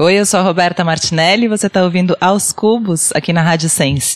[0.00, 3.68] Oi, eu sou a Roberta Martinelli e você está ouvindo Aos Cubos aqui na Rádio
[3.68, 4.14] Sense.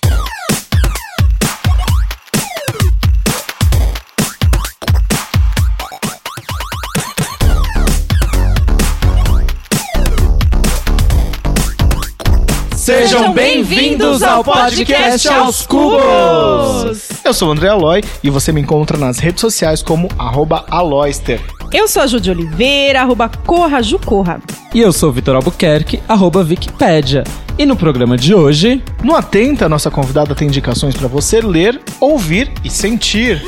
[12.77, 17.11] Sejam bem-vindos ao podcast Aos Cubos!
[17.25, 21.41] Eu sou o André Aloy e você me encontra nas redes sociais como arroba aloyster.
[21.72, 24.41] Eu sou a Ju de Oliveira, arroba Corra Jucorra.
[24.75, 27.22] E eu sou o Vitor Albuquerque, arroba Wikipédia.
[27.57, 28.82] E no programa de hoje...
[29.04, 33.41] No Atenta, nossa convidada tem indicações para você ler, ouvir e sentir.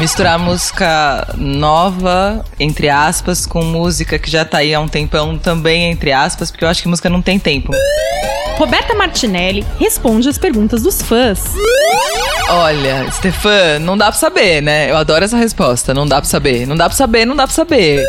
[0.00, 5.88] Misturar música nova, entre aspas, com música que já tá aí há um tempão também,
[5.88, 7.70] entre aspas, porque eu acho que música não tem tempo.
[8.60, 11.44] Roberta Martinelli responde as perguntas dos fãs.
[12.50, 14.90] Olha, Stefan, não dá pra saber, né?
[14.90, 15.94] Eu adoro essa resposta.
[15.94, 16.66] Não dá pra saber.
[16.66, 18.04] Não dá pra saber, não dá pra saber.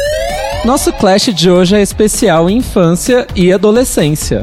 [0.66, 4.42] Nosso Clash de hoje é especial infância e adolescência.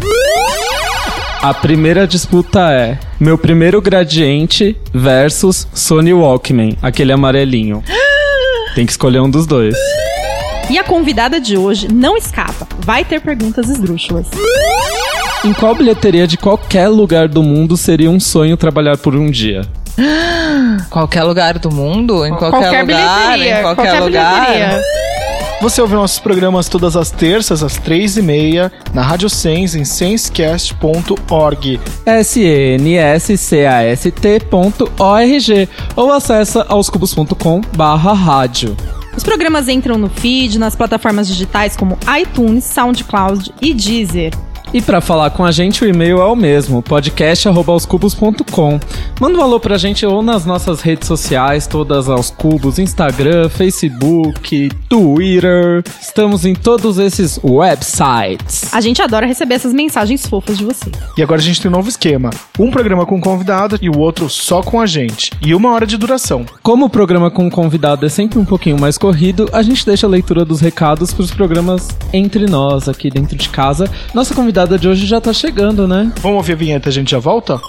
[1.42, 7.84] A primeira disputa é meu primeiro gradiente versus Sony Walkman, aquele amarelinho.
[8.74, 9.76] Tem que escolher um dos dois.
[10.70, 12.66] E a convidada de hoje não escapa.
[12.78, 14.26] Vai ter perguntas esdrúxulas.
[15.44, 19.62] Em qual bilheteria de qualquer lugar do mundo seria um sonho trabalhar por um dia?
[20.90, 22.24] Qualquer lugar do mundo?
[22.26, 22.86] Em qualquer, Qualquer lugar?
[23.36, 24.46] bilheteria, Em qualquer, qualquer lugar?
[24.46, 24.82] bilheteria.
[25.60, 29.84] Você ouve nossos programas todas as terças, às três e meia, na Rádio Sense, em
[29.84, 31.80] sensecast.org.
[34.38, 38.76] snscast.org ou acessa aoscubos.com barra rádio.
[39.16, 44.32] Os programas entram no feed, nas plataformas digitais como iTunes, SoundCloud e Deezer.
[44.72, 48.78] E para falar com a gente, o e-mail é o mesmo, podcast@aoscubos.com.
[49.18, 54.68] Manda um alô pra gente ou nas nossas redes sociais, todas aos cubos, Instagram, Facebook,
[54.86, 55.82] Twitter.
[55.98, 58.68] Estamos em todos esses websites.
[58.70, 60.90] A gente adora receber essas mensagens fofas de você.
[61.16, 64.28] E agora a gente tem um novo esquema: um programa com convidado e o outro
[64.28, 65.32] só com a gente.
[65.40, 66.44] E uma hora de duração.
[66.62, 70.10] Como o programa com convidado é sempre um pouquinho mais corrido, a gente deixa a
[70.10, 73.90] leitura dos recados pros programas entre nós, aqui dentro de casa.
[74.12, 76.12] Nossa convidada de hoje já tá chegando, né?
[76.20, 77.60] Vamos ouvir a vinheta a gente já volta?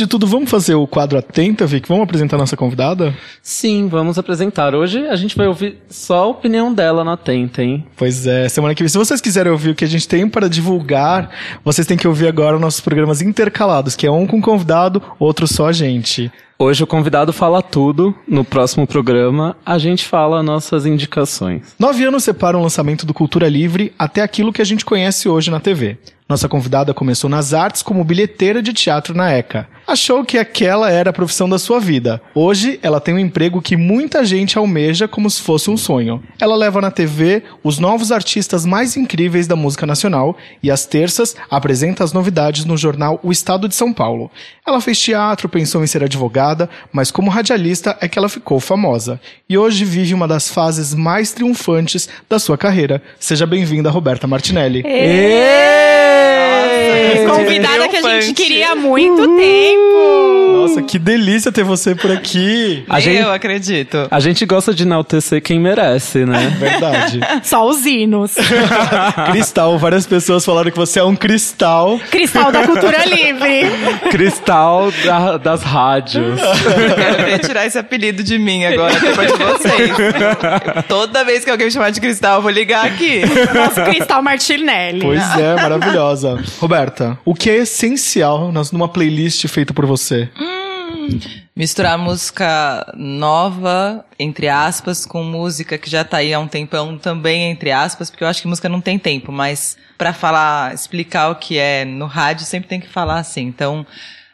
[0.00, 1.86] De tudo, vamos fazer o quadro Atenta, Vic?
[1.86, 3.14] Vamos apresentar nossa convidada?
[3.42, 4.74] Sim, vamos apresentar.
[4.74, 7.86] Hoje a gente vai ouvir só a opinião dela na Tenta, hein?
[7.96, 8.88] Pois é, semana que vem.
[8.88, 11.30] Se vocês quiserem ouvir o que a gente tem para divulgar,
[11.62, 15.68] vocês têm que ouvir agora nossos programas intercalados, que é um com convidado, outro só
[15.68, 16.32] a gente.
[16.58, 18.14] Hoje o convidado fala tudo.
[18.28, 21.74] No próximo programa, a gente fala nossas indicações.
[21.78, 25.50] Nove anos separam o lançamento do Cultura Livre até aquilo que a gente conhece hoje
[25.50, 25.96] na TV.
[26.30, 29.66] Nossa convidada começou nas artes como bilheteira de teatro na ECA.
[29.84, 32.22] Achou que aquela era a profissão da sua vida.
[32.32, 36.22] Hoje, ela tem um emprego que muita gente almeja como se fosse um sonho.
[36.40, 41.34] Ela leva na TV os novos artistas mais incríveis da música nacional e às terças
[41.50, 44.30] apresenta as novidades no jornal O Estado de São Paulo.
[44.64, 49.20] Ela fez teatro, pensou em ser advogada, mas como radialista é que ela ficou famosa.
[49.48, 53.02] E hoje vive uma das fases mais triunfantes da sua carreira.
[53.18, 54.84] Seja bem-vinda, Roberta Martinelli.
[56.20, 56.49] Yay!
[57.26, 60.56] Convidada que a gente queria há muito tempo.
[60.56, 62.84] Nossa, que delícia ter você por aqui.
[62.88, 64.06] A gente, Eu acredito.
[64.10, 66.54] a gente gosta de enaltecer quem merece, né?
[66.58, 67.20] Verdade.
[67.42, 68.34] Só os hinos.
[69.32, 71.98] cristal, várias pessoas falaram que você é um cristal.
[72.10, 73.70] Cristal da Cultura Livre.
[74.10, 76.38] Cristal da- das rádios.
[76.40, 79.90] Eu quero retirar esse apelido de mim agora, depois de vocês.
[80.88, 83.20] Toda vez que alguém me chamar de cristal, eu vou ligar aqui.
[83.54, 85.00] Nosso Cristal Martinelli.
[85.00, 86.38] Pois é, maravilhosa.
[86.60, 90.28] Roberta, o que é essencial numa playlist feita por você?
[91.56, 97.50] Misturar música nova, entre aspas, com música que já tá aí há um tempão também,
[97.50, 101.36] entre aspas, porque eu acho que música não tem tempo, mas pra falar, explicar o
[101.36, 103.46] que é no rádio, sempre tem que falar assim.
[103.46, 103.86] Então,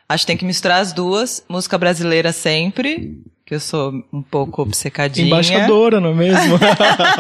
[0.08, 4.61] acho que tem que misturar as duas, música brasileira sempre, que eu sou um pouco
[4.61, 5.29] obcecadinha.
[5.29, 6.59] Embaixadora, não é mesmo?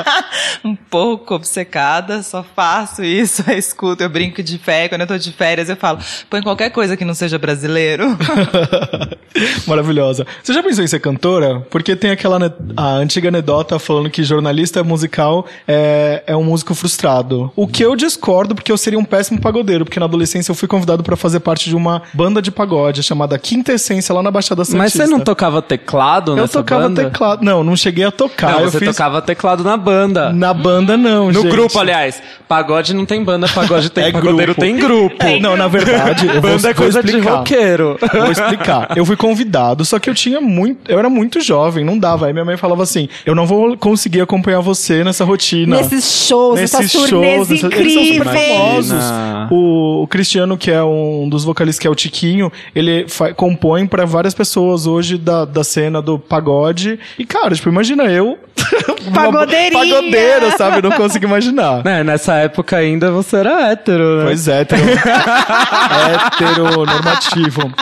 [0.64, 4.88] um pouco obcecada, só faço isso, eu escuto, eu brinco de fé.
[4.88, 8.06] Quando eu tô de férias, eu falo, põe qualquer coisa que não seja brasileiro.
[9.68, 10.26] Maravilhosa.
[10.42, 11.60] Você já pensou em ser cantora?
[11.70, 17.52] Porque tem aquela a antiga anedota falando que jornalista musical é, é um músico frustrado.
[17.54, 20.66] O que eu discordo, porque eu seria um péssimo pagodeiro, porque na adolescência eu fui
[20.66, 24.64] convidado pra fazer parte de uma banda de pagode chamada Quinta Essência lá na Baixada
[24.64, 24.78] Santista.
[24.78, 27.04] Mas você não tocava teclado Eu nessa tocava banda?
[27.04, 27.42] teclado.
[27.44, 28.52] Não, não cheguei a tocar.
[28.52, 30.32] Não, eu você fiz tocava teclado na banda.
[30.32, 31.48] na banda não, No gente.
[31.50, 32.22] grupo, aliás.
[32.48, 34.60] Pagode não tem banda, pagode tem É pagodeiro grupo.
[34.60, 35.16] tem grupo.
[35.40, 37.36] Não, na verdade, eu vou, Banda é vou coisa de explicar.
[37.38, 37.98] roqueiro.
[38.12, 38.88] Vou explicar.
[38.96, 40.90] Eu fui convidado, só que eu tinha muito.
[40.90, 42.26] Eu era muito jovem, não dava.
[42.26, 45.76] Aí minha mãe falava assim: eu não vou conseguir acompanhar você nessa rotina.
[45.76, 48.56] Nesses shows, Nesses essas turnês shows, essas- eles são super incríveis.
[48.56, 49.04] famosos.
[49.50, 54.04] O, o Cristiano, que é um dos vocalistas, que é o Tiquinho, ele compõe pra
[54.04, 56.98] várias pessoas hoje da, da cena do pagode.
[57.18, 58.38] E, cara, tipo, imagina eu.
[59.14, 59.84] Pagodeirinha.
[59.94, 60.78] Pagodeiro, sabe?
[60.78, 61.86] Eu não consigo imaginar.
[61.86, 64.24] É, nessa época ainda você era hétero, né?
[64.24, 64.82] Pois é, hétero.
[65.90, 67.72] hétero normativo.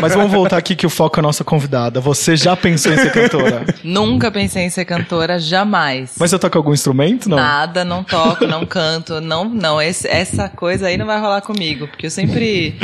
[0.00, 2.00] Mas vamos voltar aqui que o foco é a nossa convidada.
[2.00, 3.64] Você já pensou em ser cantora?
[3.84, 6.14] Nunca pensei em ser cantora, jamais.
[6.18, 7.28] Mas você toca algum instrumento?
[7.28, 7.36] Não.
[7.36, 11.86] Nada, não toco, não canto, não, não, esse- essa coisa aí não vai rolar comigo,
[11.88, 12.76] porque eu sempre...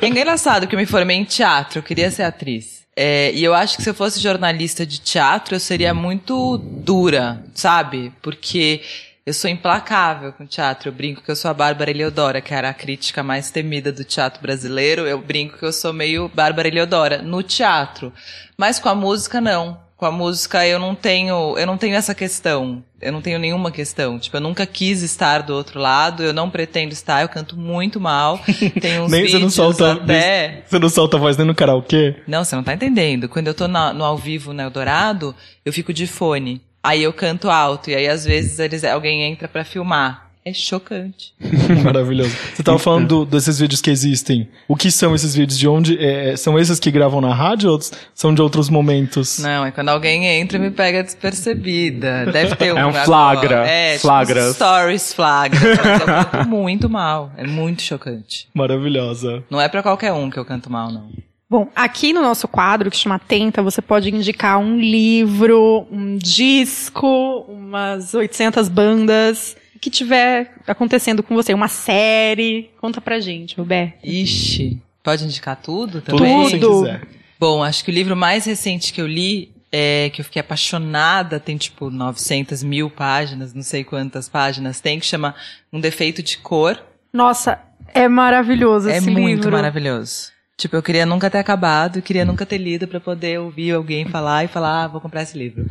[0.00, 2.75] É engraçado que eu me formei em teatro, eu queria ser atriz.
[2.98, 7.44] É, e eu acho que se eu fosse jornalista de teatro, eu seria muito dura,
[7.54, 8.10] sabe?
[8.22, 8.80] Porque
[9.26, 10.88] eu sou implacável com teatro.
[10.88, 14.02] Eu brinco que eu sou a Bárbara Eleodora, que era a crítica mais temida do
[14.02, 15.06] teatro brasileiro.
[15.06, 18.12] Eu brinco que eu sou meio Bárbara Eleodora no teatro.
[18.56, 19.85] Mas com a música, não.
[19.96, 22.84] Com a música eu não tenho, eu não tenho essa questão.
[23.00, 24.18] Eu não tenho nenhuma questão.
[24.18, 27.98] Tipo, eu nunca quis estar do outro lado, eu não pretendo estar, eu canto muito
[27.98, 28.38] mal.
[28.80, 29.92] Tem uns Nem você não solta.
[29.92, 30.62] até...
[30.66, 32.16] Você não solta a voz nem no karaokê?
[32.26, 33.26] Não, você não tá entendendo.
[33.28, 35.34] Quando eu tô na- no ao vivo no Eldorado,
[35.64, 36.60] eu fico de fone.
[36.82, 37.90] Aí eu canto alto.
[37.90, 40.25] E aí, às vezes, eles, alguém entra pra filmar.
[40.48, 41.34] É chocante.
[41.84, 42.30] Maravilhoso.
[42.54, 44.48] Você tava falando do- desses vídeos que existem.
[44.68, 45.58] O que são esses vídeos?
[45.58, 45.98] De onde?
[45.98, 47.80] é, são esses que gravam na rádio ou
[48.14, 49.40] são de outros momentos?
[49.40, 52.26] Não, é quando alguém entra e me pega despercebida.
[52.26, 52.78] Deve ter um.
[52.78, 53.04] É um agora.
[53.04, 53.66] flagra.
[53.66, 54.50] É, tipo, Flagras.
[54.50, 55.58] uns stories flagra.
[55.66, 57.32] Eu canto muito mal.
[57.36, 58.46] É muito chocante.
[58.54, 59.42] Maravilhosa.
[59.50, 61.08] Não é pra qualquer um que eu canto mal, não.
[61.50, 67.44] Bom, aqui no nosso quadro, que chama Tenta, você pode indicar um livro, um disco,
[67.48, 72.70] umas 800 bandas, que tiver acontecendo com você, uma série.
[72.80, 73.94] Conta pra gente, Roberto.
[74.04, 74.82] Ixi.
[75.00, 76.50] Pode indicar tudo Tudo também?
[76.58, 76.80] Tudo.
[76.82, 77.02] quiser.
[77.38, 81.38] Bom, acho que o livro mais recente que eu li, é, que eu fiquei apaixonada,
[81.38, 85.36] tem tipo 900 mil páginas, não sei quantas páginas tem, que chama
[85.72, 86.76] Um Defeito de Cor.
[87.12, 87.60] Nossa,
[87.94, 89.52] é maravilhoso É esse muito livro.
[89.52, 90.32] maravilhoso.
[90.58, 94.42] Tipo, eu queria nunca ter acabado, queria nunca ter lido pra poder ouvir alguém falar
[94.44, 95.64] e falar, ah, vou comprar esse livro.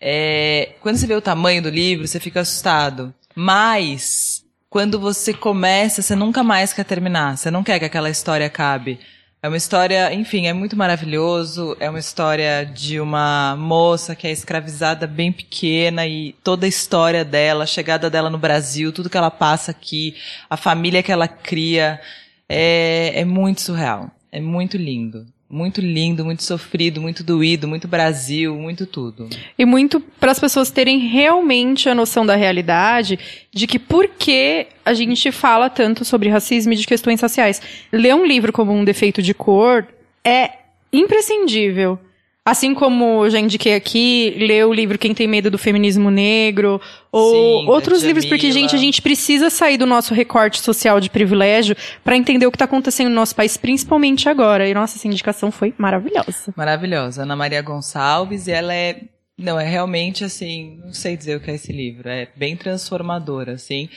[0.00, 3.14] É, quando você vê o tamanho do livro, você fica assustado.
[3.34, 7.36] Mas, quando você começa, você nunca mais quer terminar.
[7.36, 8.98] Você não quer que aquela história acabe.
[9.44, 11.76] É uma história, enfim, é muito maravilhoso.
[11.80, 17.24] É uma história de uma moça que é escravizada bem pequena e toda a história
[17.24, 20.14] dela, a chegada dela no Brasil, tudo que ela passa aqui,
[20.48, 22.00] a família que ela cria.
[22.48, 24.10] É, é muito surreal.
[24.30, 25.26] É muito lindo.
[25.52, 29.28] Muito lindo, muito sofrido, muito doído, muito Brasil, muito tudo.
[29.58, 33.18] E muito para as pessoas terem realmente a noção da realidade
[33.52, 37.60] de que por que a gente fala tanto sobre racismo e de questões raciais.
[37.92, 39.86] Ler um livro como Um Defeito de Cor
[40.24, 40.52] é
[40.90, 41.98] imprescindível.
[42.44, 46.80] Assim como já indiquei aqui, ler o livro Quem Tem Medo do Feminismo Negro,
[47.12, 51.08] ou Sim, outros livros, porque, gente, a gente precisa sair do nosso recorte social de
[51.08, 54.68] privilégio para entender o que está acontecendo no nosso país, principalmente agora.
[54.68, 56.52] E nossa, essa indicação foi maravilhosa.
[56.56, 57.22] Maravilhosa.
[57.22, 59.02] Ana Maria Gonçalves, e ela é.
[59.38, 60.80] Não, é realmente assim.
[60.84, 62.08] Não sei dizer o que é esse livro.
[62.08, 63.88] É bem transformadora, assim.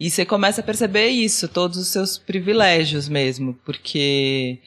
[0.00, 4.58] E você começa a perceber isso, todos os seus privilégios mesmo, porque.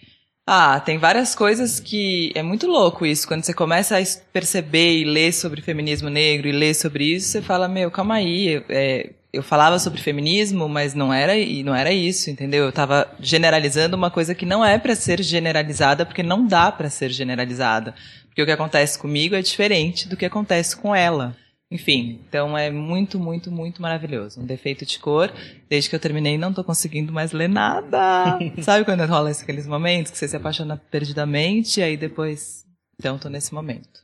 [0.46, 2.32] Ah, tem várias coisas que.
[2.36, 3.28] É muito louco isso.
[3.28, 7.42] Quando você começa a perceber e ler sobre feminismo negro e ler sobre isso, você
[7.42, 8.62] fala: Meu, calma aí.
[8.68, 12.66] é, eu falava sobre feminismo, mas não era, e não era isso, entendeu?
[12.66, 16.88] Eu tava generalizando uma coisa que não é para ser generalizada, porque não dá para
[16.88, 17.96] ser generalizada.
[18.28, 21.36] Porque o que acontece comigo é diferente do que acontece com ela.
[21.74, 24.40] Enfim, então é muito, muito, muito maravilhoso.
[24.40, 25.34] Um defeito de cor.
[25.68, 28.38] Desde que eu terminei, não tô conseguindo mais ler nada.
[28.62, 32.64] Sabe quando rola esses- aqueles momentos que você se apaixona perdidamente, e aí depois.
[33.00, 34.04] Então, tô nesse momento.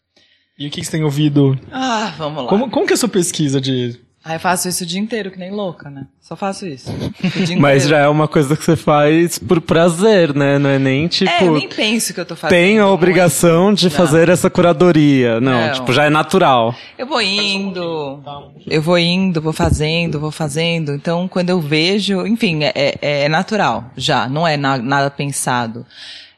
[0.57, 1.57] E o que que você tem ouvido?
[1.71, 2.49] Ah, vamos lá.
[2.49, 5.31] Como, como que é a sua pesquisa de Ah, eu faço isso o dia inteiro,
[5.31, 6.05] que nem louca, né?
[6.19, 6.91] Só faço isso.
[7.57, 10.59] Mas já é uma coisa que você faz por prazer, né?
[10.59, 11.31] Não é nem tipo.
[11.31, 12.57] É, eu nem penso que eu tô fazendo.
[12.57, 12.93] tem a muito.
[12.95, 13.91] obrigação de Não.
[13.91, 15.39] fazer essa curadoria.
[15.39, 15.73] Não, Não.
[15.73, 16.75] tipo, já é natural.
[16.97, 18.21] Eu vou indo,
[18.67, 20.93] eu vou indo, vou fazendo, vou fazendo.
[20.93, 25.85] Então, quando eu vejo, enfim, é, é- é natural já, não é na- nada pensado.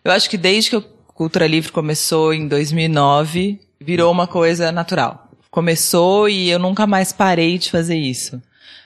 [0.06, 0.82] Eu acho que desde que o
[1.14, 5.28] Cultura Livre começou em 2009, virou uma coisa natural.
[5.52, 8.42] Começou e eu nunca mais parei de fazer isso.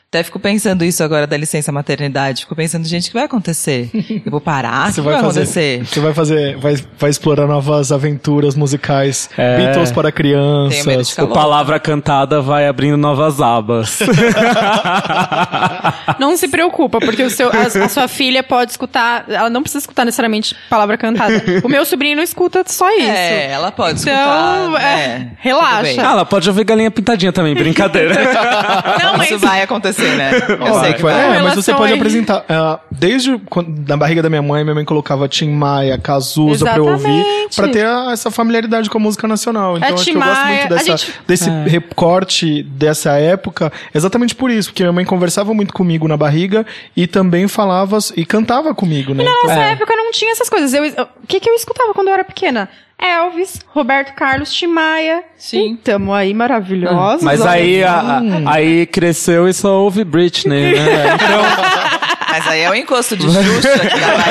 [0.10, 2.44] Até fico pensando isso agora da licença maternidade.
[2.44, 3.90] Fico pensando, gente, o que vai acontecer?
[4.26, 4.92] Eu vou parar?
[4.92, 5.86] O que vai, acontecer?
[5.86, 9.58] Você vai fazer, vai, vai explorar novas aventuras musicais, É.
[9.58, 11.18] Beatles para crianças.
[11.18, 14.00] O palavra cantada vai abrindo novas abas.
[16.20, 19.26] Não se preocupa, porque o seu, a, a sua filha pode escutar.
[19.28, 21.44] Ela não precisa escutar necessariamente palavra cantada.
[21.64, 23.10] O meu sobrinho não escuta só isso.
[23.10, 24.82] É, ela pode Então, escutar.
[24.82, 25.76] é, é, relaxa.
[25.78, 26.00] tudo bem.
[26.00, 28.16] ah, ela pode ouvir galinha pintadinha também, brincadeira.
[29.04, 30.32] Não, mas Isso vai acontecer, né?
[30.50, 31.38] Eu Ó, sei que vai.
[31.38, 31.98] é, mas você pode aí.
[31.98, 32.46] apresentar.
[32.50, 36.78] ah, desde quando, na barriga da minha mãe, minha mãe colocava Tim Maia, Cazuza pra
[36.78, 37.56] eu ouvir, Exatamente.
[37.56, 39.78] pra ter a- essa familiaridade com a música nacional.
[39.78, 41.64] Então É, acho Tim que eu gosto Maia, muito a dessa, gente- desse É.
[41.68, 47.08] recorte dessa época, exatamente por isso, porque minha mãe conversava muito comigo na barriga e
[47.08, 49.24] também falava e cantava comigo, né?
[49.24, 49.72] Na Então- nossa É.
[49.72, 50.74] época não tinha essas coisas.
[50.74, 52.70] Eu- eu- O que, que eu escutava quando eu era pequena?
[52.98, 55.24] Elvis, Roberto Carlos, Tim Maia.
[55.38, 55.78] Sim.
[55.84, 57.24] Tamo aí maravilhosos.
[57.24, 61.18] Mas aí, a- aí cresceu e só ouve Britney, né?
[62.38, 64.30] Mas aí é o encosto de Xuxa que vai.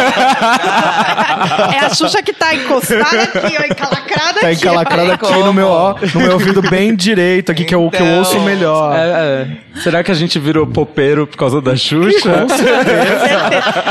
[1.75, 4.57] É a Xuxa que tá encostada aqui, ó, encalacrada Tá aqui.
[4.57, 7.91] encalacrada Tem aqui no meu, ó, no meu ouvido bem direito aqui, que é o
[7.91, 8.19] que eu Então.
[8.19, 8.95] ouço melhor.
[8.95, 9.47] É,
[9.77, 9.81] é.
[9.81, 12.47] Será que a gente virou popeiro por causa da Xuxa?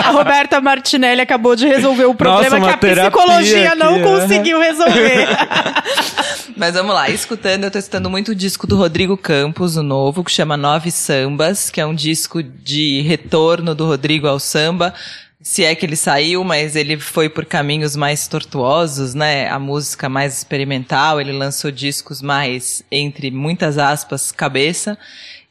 [0.05, 4.03] A Roberta Martinelli acabou de resolver o problema uma que a psicologia não aqui, é.
[4.03, 5.27] conseguiu resolver.
[6.55, 10.23] Mas vamos lá, escutando, eu tô escutando muito o disco do Rodrigo Campos, o novo,
[10.23, 14.93] que chama Nove Sambas, que é um disco de retorno do Rodrigo ao samba.
[15.41, 19.49] Se é que ele saiu, mas ele foi por caminhos mais tortuosos, né?
[19.49, 24.97] A música mais experimental, ele lançou discos mais, entre muitas aspas, cabeça.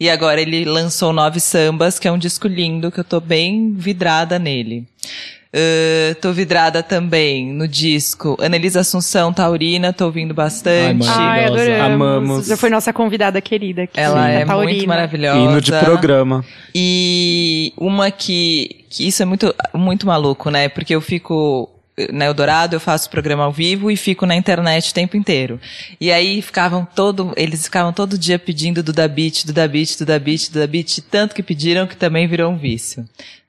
[0.00, 3.74] E agora ele lançou Nove Sambas, que é um disco lindo, que eu tô bem
[3.74, 4.86] vidrada nele.
[5.54, 11.06] Uh, tô vidrada também no disco Anelisa Assunção Taurina, tô ouvindo bastante.
[11.06, 11.80] Ai, Ai.
[11.80, 12.46] Amamos.
[12.46, 14.00] Já foi nossa convidada querida aqui.
[14.00, 14.72] Ela é Taurina.
[14.72, 15.38] muito maravilhosa.
[15.38, 16.42] Hino de programa.
[16.74, 20.70] E uma que, que isso é muito, muito maluco, né?
[20.70, 21.68] Porque eu fico
[22.10, 25.60] na Eldorado, eu faço programa ao vivo e fico na internet o tempo inteiro.
[26.00, 29.98] E aí ficavam todo, eles ficavam todo dia pedindo do da Beat, do da Beat,
[29.98, 33.04] do da Beat, do da Beat, tanto que pediram que também virou um vício.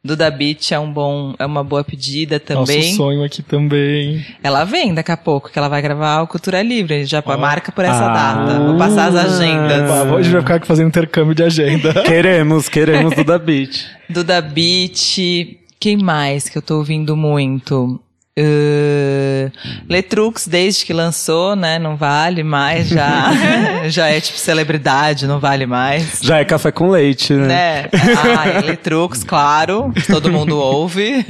[0.05, 2.75] Do da Beat é um bom, é uma boa pedida também.
[2.81, 4.25] Nosso sonho aqui também.
[4.43, 7.85] Ela vem daqui a pouco, que ela vai gravar o Cultura Livre, já marca por
[7.85, 8.13] essa Ah.
[8.13, 8.59] data.
[8.65, 9.89] Vou passar as agendas.
[9.89, 11.93] Ah, hoje vai ficar aqui fazendo intercâmbio de agenda.
[12.03, 13.85] Queremos, queremos do da Beat.
[14.09, 15.57] Duda Beat.
[15.79, 17.97] Quem mais que eu tô ouvindo muito?
[18.39, 19.51] Uh,
[19.87, 21.77] Letrux, desde que lançou, né?
[21.77, 23.29] Não vale mais já.
[23.89, 26.19] já é tipo celebridade, não vale mais.
[26.21, 27.47] Já é café com leite, né?
[27.47, 27.89] Né?
[28.17, 29.93] Ah, Letrux, claro.
[30.07, 31.23] Todo mundo ouve.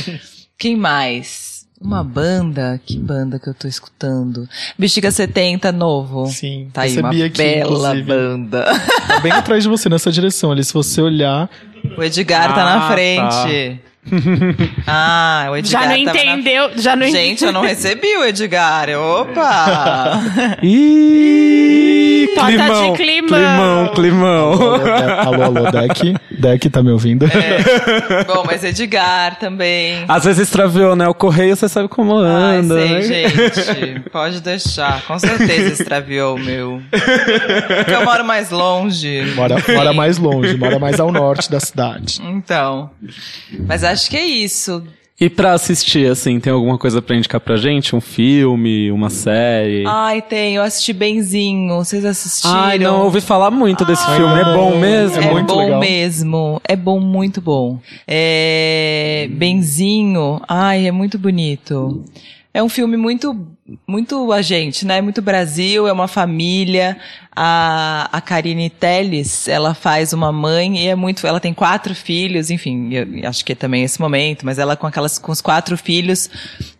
[0.58, 1.56] Quem mais?
[1.78, 4.48] Uma banda, que banda que eu tô escutando?
[4.78, 6.26] Bexiga 70 novo.
[6.26, 8.02] Sim, tá aí uma aqui, bela inclusive.
[8.02, 8.64] banda.
[9.06, 10.64] Tá bem atrás de você, nessa direção ali.
[10.64, 11.50] Se você olhar.
[11.98, 13.80] O Edgar tá na Ah, frente.
[14.86, 16.70] Ah, o Edgar Já não tava na entendeu?
[16.76, 18.88] Já não Gente, eu não recebi o Edgar.
[18.90, 20.20] Opa!
[20.62, 23.88] Ih, Torta de climão, climão.
[23.88, 24.52] climão, climão.
[25.20, 26.14] Alô, alô, Deck.
[26.30, 27.24] Deck, tá me ouvindo?
[27.26, 28.24] É.
[28.24, 30.04] Bom, mas Edgar também.
[30.06, 31.08] Às vezes extraviou, né?
[31.08, 32.74] O correio você sabe como Ai, anda.
[32.74, 33.02] sei, né?
[33.02, 34.00] gente.
[34.10, 35.02] Pode deixar.
[35.06, 36.82] Com certeza extraviou o meu.
[36.90, 39.32] Porque eu moro mais longe.
[39.34, 42.20] Mora, mora mais longe, mora mais ao norte da cidade.
[42.22, 42.90] Então.
[43.66, 44.82] Mas acho que é isso.
[45.18, 47.96] E pra assistir, assim, tem alguma coisa pra indicar pra gente?
[47.96, 49.82] Um filme, uma série?
[49.86, 50.56] Ai, tem.
[50.56, 51.74] Eu assisti Benzinho.
[51.76, 52.54] Vocês assistiram?
[52.54, 54.38] Ai, não ouvi falar muito desse filme.
[54.38, 55.22] É bom mesmo?
[55.22, 55.80] É É, muito bom legal.
[55.80, 56.60] mesmo.
[56.68, 57.78] É bom, muito bom.
[58.06, 59.26] É...
[59.30, 60.38] Benzinho.
[60.46, 62.04] Ai, é muito bonito.
[62.56, 63.46] É um filme muito,
[63.86, 65.02] muito a gente, né?
[65.02, 66.96] Muito Brasil, é uma família.
[67.30, 72.50] A, a Karine Telles, ela faz uma mãe e é muito, ela tem quatro filhos,
[72.50, 72.92] enfim,
[73.26, 76.30] acho que é também esse momento, mas ela com aquelas, com os quatro filhos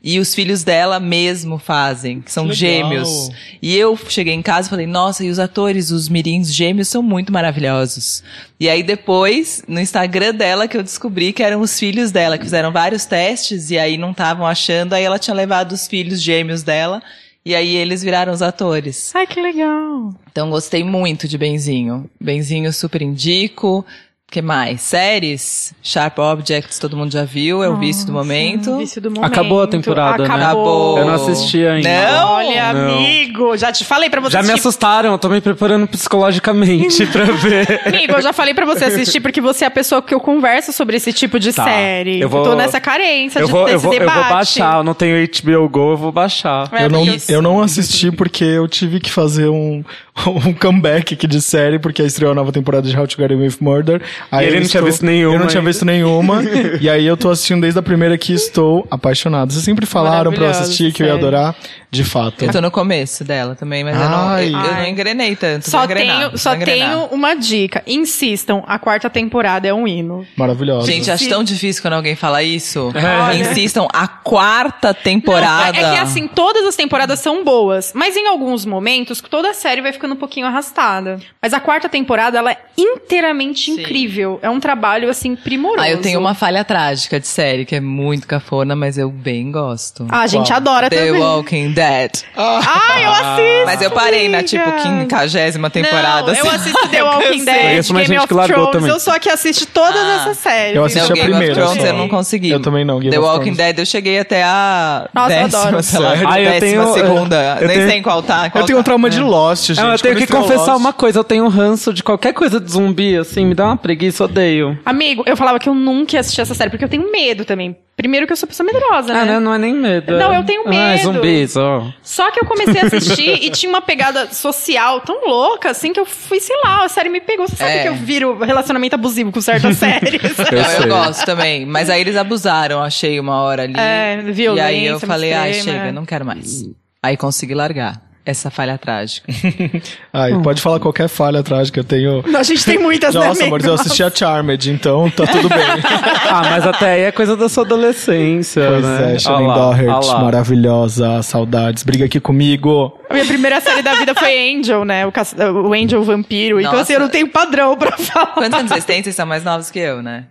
[0.08, 2.56] e os filhos dela mesmo fazem, que são legal.
[2.56, 3.28] gêmeos.
[3.60, 7.02] E eu cheguei em casa e falei, nossa, e os atores, os mirins gêmeos são
[7.02, 8.22] muito maravilhosos.
[8.60, 12.44] E aí depois, no Instagram dela, que eu descobri que eram os filhos dela, que
[12.44, 16.62] fizeram vários testes e aí não estavam achando, aí ela tinha levado os filhos gêmeos
[16.62, 17.02] dela
[17.44, 19.12] E aí eles viraram os atores.
[19.14, 20.12] Ai, que legal.
[20.30, 22.10] Então gostei muito de Benzinho.
[22.20, 23.84] Benzinho super indico.
[24.28, 24.80] Que mais?
[24.82, 25.72] Séries?
[25.80, 28.64] Sharp Objects, todo mundo já viu, é o vício do momento.
[28.72, 29.24] Sim, vício do momento.
[29.24, 30.34] Acabou a temporada, né?
[30.34, 30.98] Acabou.
[30.98, 31.88] Eu não assisti ainda.
[31.88, 32.32] Não?
[32.32, 32.94] Olha, Não.
[32.96, 37.24] amigo, já te falei pra você Já me assustaram, eu tô me preparando psicologicamente pra
[37.24, 37.80] ver.
[37.86, 40.72] Amigo, eu já falei pra você assistir porque você é a pessoa que eu converso
[40.72, 41.64] sobre esse tipo de Tá.
[41.64, 42.20] série.
[42.20, 44.18] Eu vou- tô nessa carência Eu de vou, eu, vou, eu debate.
[44.18, 46.68] vou baixar, eu não tenho HBO Go, eu vou baixar.
[46.72, 47.30] É, Eu não, isso.
[47.30, 49.84] eu não assisti porque eu tive que fazer um,
[50.26, 53.46] um comeback aqui de série, porque estreou a nova temporada de How to Get Away
[53.48, 54.02] with Murder.
[54.30, 56.42] Aí E ele não tinha estou- visto nenhuma Eu não tinha visto nenhuma.
[56.80, 59.52] e aí eu tô assistindo desde a primeira que estou apaixonado.
[59.52, 61.54] Vocês sempre falaram pra eu assistir que eu ia adorar.
[61.88, 62.44] De fato.
[62.44, 64.44] Eu tô no começo dela também, mas eu não, Ai.
[64.46, 64.90] eu, eu não Ai.
[64.90, 65.70] engrenei tanto.
[65.70, 67.82] Só engrenar, tenho, só tenho uma dica.
[67.86, 70.26] Insistam, a quarta temporada é um hino.
[70.36, 70.86] Maravilhosa.
[70.86, 72.92] Gente, acho tão difícil quando alguém fala isso.
[72.94, 73.36] É.
[73.38, 75.72] Insistam, a quarta temporada.
[75.80, 79.50] Não, é, é que assim, todas as temporadas são boas, mas em alguns momentos toda
[79.50, 81.18] a série vai ficando um pouquinho arrastada.
[81.40, 83.80] Mas a quarta temporada, ela é inteiramente Sim.
[83.80, 84.38] incrível.
[84.42, 85.80] É um trabalho, assim, primoroso.
[85.82, 89.50] Ah, eu tenho uma falha trágica de série, que é muito cafona, mas eu bem
[89.50, 90.06] gosto.
[90.10, 90.56] Ah, a gente Qual?
[90.56, 91.20] adora The também.
[91.20, 92.10] Walking Dead.
[92.36, 93.66] Ah, eu assisto!
[93.66, 96.32] Mas eu parei na, tipo, quinquagésima temporada.
[96.32, 96.56] Não, eu assim.
[96.70, 97.44] assisto The Eu Walking.
[97.44, 98.70] Dead, Game of Thrones.
[98.72, 98.90] também.
[98.90, 100.18] Eu sou a que assiste todas Ah.
[100.22, 100.76] essas séries.
[100.76, 101.88] Eu assisti Não, a Game primeira of Thrones só.
[101.88, 102.50] eu não consegui.
[102.50, 103.56] Eu também não, Game The Walking Thrones.
[103.58, 105.82] Dead eu cheguei até a Nossa, eu décima, adoro.
[105.82, 106.10] sei lá?
[106.26, 107.58] Ah, eu décima tenho- segunda.
[107.60, 108.50] eu Nem tenho- sei em qual tá.
[108.50, 108.84] qual Eu tenho um tá.
[108.84, 109.80] trauma de Lost, gente.
[109.80, 113.16] Não, eu tenho que confessar uma coisa, eu tenho ranço de qualquer coisa de zumbi,
[113.16, 114.78] assim, me dá uma preguiça, odeio.
[114.84, 117.76] Amigo, eu falava que eu nunca ia assistir essa série, porque eu tenho medo também.
[117.96, 119.20] Primeiro que eu sou pessoa medrosa, né?
[119.20, 119.40] Ah, né?
[119.40, 120.18] Não é nem medo.
[120.18, 121.02] Não, é- eu tenho Ah, é medo.
[121.14, 121.90] zumbis, ó.
[122.02, 125.98] Só que eu comecei a assistir e tinha uma pegada social tão louca, assim, que
[126.00, 127.48] eu fui, sei lá, a série me pegou.
[127.48, 127.82] Você sabe É.
[127.84, 130.20] que eu viro relacionamento abusivo com certas séries.
[130.22, 131.64] Eu Não, eu gosto também.
[131.64, 133.72] Mas aí eles abusaram, achei uma hora ali.
[133.78, 135.92] É, E violência aí eu falei, ah, extrema, chega, é.
[135.92, 136.64] não quero mais.
[137.02, 139.32] Aí consegui largar essa falha trágica.
[140.12, 141.42] Ai, pode falar qualquer falha
[141.72, 142.24] que eu tenho.
[142.26, 143.46] Não, a gente tem muitas, né, Nossa, amigo?
[143.56, 145.58] amor, eu assisti a Charmed, então tá tudo bem.
[146.28, 149.14] Ah, mas até aí é coisa da sua adolescência, pois né?
[149.14, 151.84] é, Ah lá, Doherty, ah maravilhosa, saudades.
[151.84, 152.92] Briga aqui comigo.
[153.08, 155.06] A minha primeira série da vida foi Angel, né?
[155.06, 156.58] O, caça- o Angel vampiro.
[156.58, 156.82] Então, Nossa.
[156.84, 158.26] assim, eu não tenho padrão pra falar.
[158.34, 159.02] Quantos anos vocês têm?
[159.02, 160.24] Vocês são mais novos que eu, né?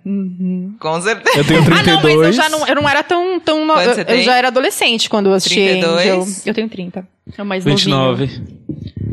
[0.80, 1.38] Com certeza.
[1.40, 2.16] Eu tenho Ah, não, 32.
[2.18, 3.40] mas eu já não, eu não era tão.
[3.40, 6.00] tão no- Quanto você eu, eu já era adolescente quando eu assisti 32?
[6.10, 6.26] Angel.
[6.46, 7.08] Eu tenho 30.
[7.38, 7.88] É o mais novinho.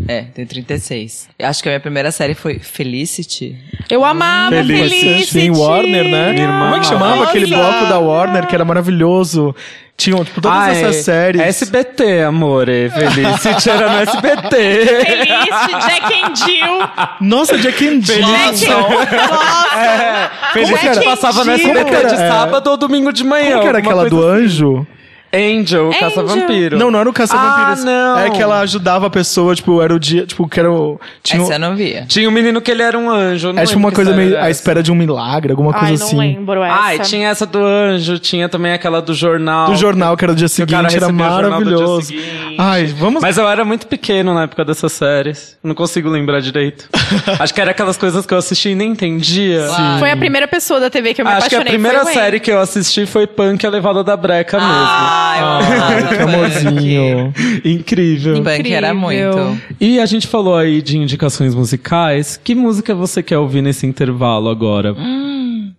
[0.06, 0.12] 29.
[0.12, 1.28] É, tenho 36.
[1.38, 3.56] Eu acho que a minha primeira série foi Felicity.
[3.90, 5.26] Eu amava Felicity.
[5.26, 6.32] Sim, Warner, né?
[6.32, 7.28] Minha irmã Como é que chamava amava.
[7.30, 9.54] aquele bloco da Warner que era maravilhoso?
[9.94, 11.42] Tinham, tipo, todas Ah, essas é- séries.
[11.42, 12.68] SBT, amor.
[12.68, 14.56] é Felicity era no SBT.
[14.56, 16.88] Felicity, Jack and Jill.
[17.20, 18.26] Nossa, Jack and Jill.
[18.26, 19.76] Jack Nossa.
[19.78, 22.28] É, Felicity passava no Como SBT de É.
[22.28, 23.50] sábado ou domingo de manhã.
[23.50, 24.44] Como que era aquela do assim.
[24.44, 24.86] anjo?
[25.34, 26.76] Angel, Caça-Vampiro.
[26.78, 27.82] Não, não era o Caça-Vampiros.
[27.82, 28.18] Ah, não.
[28.18, 31.00] É que ela ajudava a pessoa, tipo, era o dia, tipo, que era o...
[31.22, 32.04] Tinha, Essa eu não via.
[32.06, 33.52] Tinha um menino que ele era um anjo.
[33.56, 36.18] é tipo uma coisa meio à espera de um milagre, alguma coisa Ai, não assim.
[36.18, 36.78] lembro essa.
[36.82, 39.66] Ah, e tinha essa do anjo, tinha também aquela do jornal.
[39.70, 41.76] Do jornal, que era do dia o cara seguinte, era recebia o jornal do dia
[41.76, 42.06] maravilhoso.
[42.08, 42.56] seguinte.
[42.58, 43.22] Ai, vamos...
[43.22, 45.56] Mas eu era muito pequeno na época dessas séries.
[45.62, 46.88] Não consigo lembrar direito.
[47.40, 49.66] Acho que era aquelas coisas que eu assisti e nem entendia.
[49.68, 49.98] Sim.
[49.98, 51.72] Foi a primeira pessoa da TV que eu me Acho que a apaixonei.
[51.72, 55.46] primeira foi o série que eu assisti foi Punk, a levada da breca Ah, eu
[55.46, 56.22] amava que Punk.
[56.22, 57.34] amorzinho.
[57.64, 58.42] Incrível.
[58.42, 59.58] Punk era muito.
[59.80, 62.40] E a gente falou aí de indicações musicais.
[62.42, 64.94] Que música você quer ouvir nesse intervalo agora?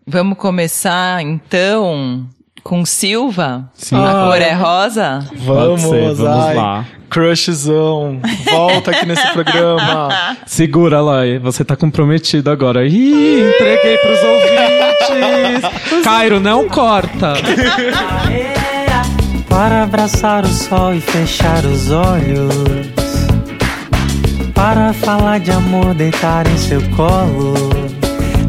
[0.06, 2.26] Vamos começar, então,
[2.64, 3.70] com Silva?
[3.74, 3.96] Sim.
[3.96, 5.20] A Ah, cor é rosa?
[5.36, 6.56] Vamos, Pode ser, vamos ai.
[6.56, 6.86] lá.
[7.10, 8.20] Crushzão.
[8.52, 10.10] Volta aqui nesse programa.
[10.48, 12.88] Segura lá, você tá comprometido agora.
[12.88, 16.04] Ih, entreguei pros ouvintes.
[16.04, 17.34] Cairo, não corta.
[19.54, 22.52] Para abraçar o sol e fechar os olhos.
[24.56, 27.54] Para falar de amor, deitar em seu colo.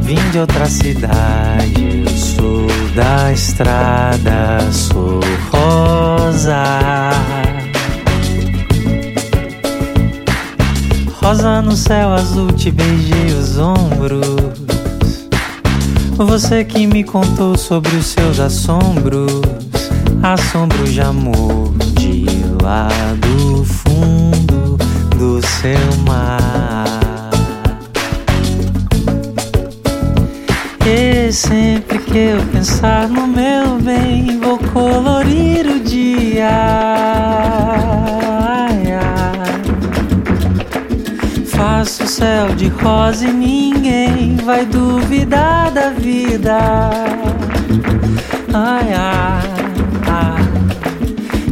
[0.01, 7.11] Vim de outra cidade, eu sou da estrada, sou rosa.
[11.23, 15.29] Rosa no céu azul, te beijei os ombros.
[16.17, 19.64] Você que me contou sobre os seus assombros,
[20.23, 22.27] assombros de amor de
[22.63, 24.77] lá do fundo
[25.17, 26.85] do seu mar.
[30.87, 36.51] E sempre que eu pensar no meu bem, vou colorir o dia.
[38.47, 39.63] Ai, ai.
[41.47, 46.59] Faço o céu de rosa e ninguém vai duvidar da vida.
[48.53, 49.64] Ai, ai,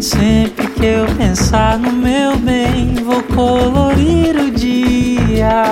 [0.00, 5.62] Sempre que eu pensar no meu bem, vou colorir o dia.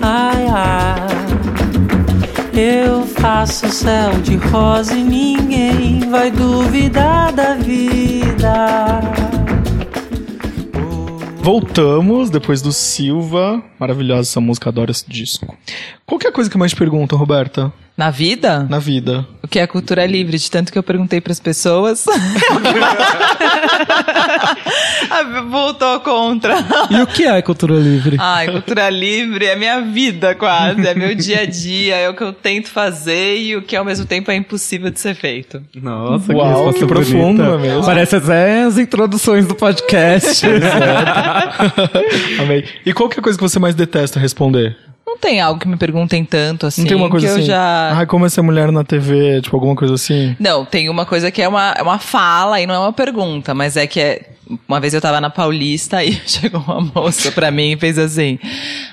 [0.00, 1.16] Ai, ai.
[2.52, 9.00] Eu faço céu de rosa e ninguém vai duvidar da vida.
[11.46, 13.62] Voltamos depois do Silva.
[13.78, 15.56] Maravilhosa essa música, adoro esse disco.
[16.04, 18.66] Qual é a coisa que mais te perguntam, Roberta, Na vida?
[18.68, 19.26] na vida?
[19.42, 20.36] O que é cultura livre?
[20.36, 22.04] De tanto que eu perguntei pras pessoas.
[25.08, 26.56] Ah, Voltou contra.
[26.90, 28.16] E o que é cultura livre?
[28.18, 32.22] Ai, cultura livre é minha vida quase, é meu dia a dia, é o que
[32.22, 35.62] eu tento fazer e o que ao mesmo tempo é impossível de ser feito.
[35.80, 37.84] Nossa, Uau, resposta que profundo, é mesmo?
[37.84, 40.44] Parece até as introduções do podcast.
[42.40, 42.64] Amei.
[42.84, 44.76] E qual que é a coisa que você mais detesta responder?
[45.16, 46.82] Não tem algo que me perguntem tanto assim.
[46.82, 47.40] Não tem uma coisa que assim?
[47.40, 47.92] eu já.
[47.94, 49.40] Ai, como é ser mulher na TV?
[49.40, 50.36] Tipo, alguma coisa assim?
[50.38, 53.54] Não, tem uma coisa que é uma, é uma fala e não é uma pergunta,
[53.54, 54.30] mas é que é.
[54.68, 58.38] Uma vez eu tava na Paulista e chegou uma moça pra mim e fez assim: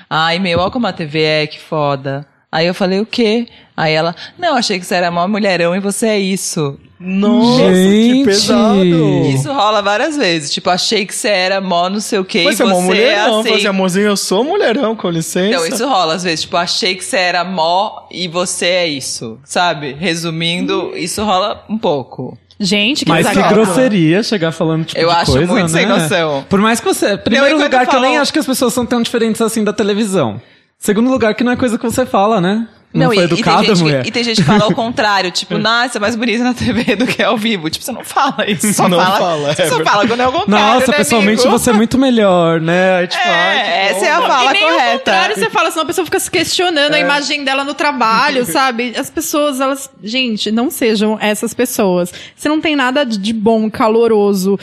[0.08, 2.26] Ai, meu, olha como a TV é, que foda.
[2.54, 3.48] Aí eu falei, o quê?
[3.76, 6.78] Aí ela, não, achei que você era mó mulherão e você é isso.
[7.00, 8.18] Nossa, Gente!
[8.18, 9.26] que pesado!
[9.26, 10.52] Isso rola várias vezes.
[10.52, 12.74] Tipo, achei que você era mó não sei o quê Mas e você é uma
[12.76, 13.40] você mulher, não.
[13.40, 13.48] assim.
[13.48, 15.48] Fazer assim, amorzinho, eu sou mulherão, com licença.
[15.48, 16.42] Então, isso rola às vezes.
[16.42, 19.36] Tipo, achei que você era mó e você é isso.
[19.42, 19.92] Sabe?
[19.98, 22.38] Resumindo, isso rola um pouco.
[22.60, 25.80] Gente, que Mas que grosseria chegar falando tipo Eu de acho coisa, muito né?
[25.80, 26.44] sem noção.
[26.48, 27.16] Por mais que você...
[27.16, 30.40] Primeiro lugar que eu nem acho que as pessoas são tão diferentes assim da televisão.
[30.78, 32.68] Segundo lugar que não é coisa que você fala, né?
[32.92, 34.02] Não, foi e, educada, e tem gente, mulher?
[34.04, 36.54] Que, e tem gente que fala ao contrário, tipo, nossa, você é mais bonita na
[36.54, 37.68] TV do que ao vivo.
[37.68, 38.72] Tipo, você não fala isso.
[38.72, 41.40] Só Não fala, fala, Você é só fala quando é ao contrário, Nossa, né, pessoalmente
[41.42, 41.58] amigo?
[41.58, 42.98] você é muito melhor, né?
[42.98, 44.06] Aí, tipo, É, essa bom.
[44.06, 44.98] é a fala e nem o correta.
[44.98, 46.98] contrário você fala, senão a pessoa fica se questionando É.
[46.98, 48.94] a imagem dela no trabalho, sabe?
[48.96, 49.90] As pessoas, elas.
[50.00, 52.12] Gente, não sejam essas pessoas.
[52.36, 54.56] Você não tem nada de bom, caloroso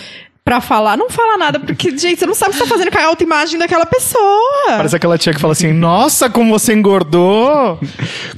[0.43, 0.97] pra falar.
[0.97, 3.05] Não fala nada, porque, gente, você não sabe o que você tá fazendo com a
[3.05, 4.65] autoimagem daquela pessoa.
[4.67, 7.79] Parece aquela tia que fala assim, nossa, como você engordou!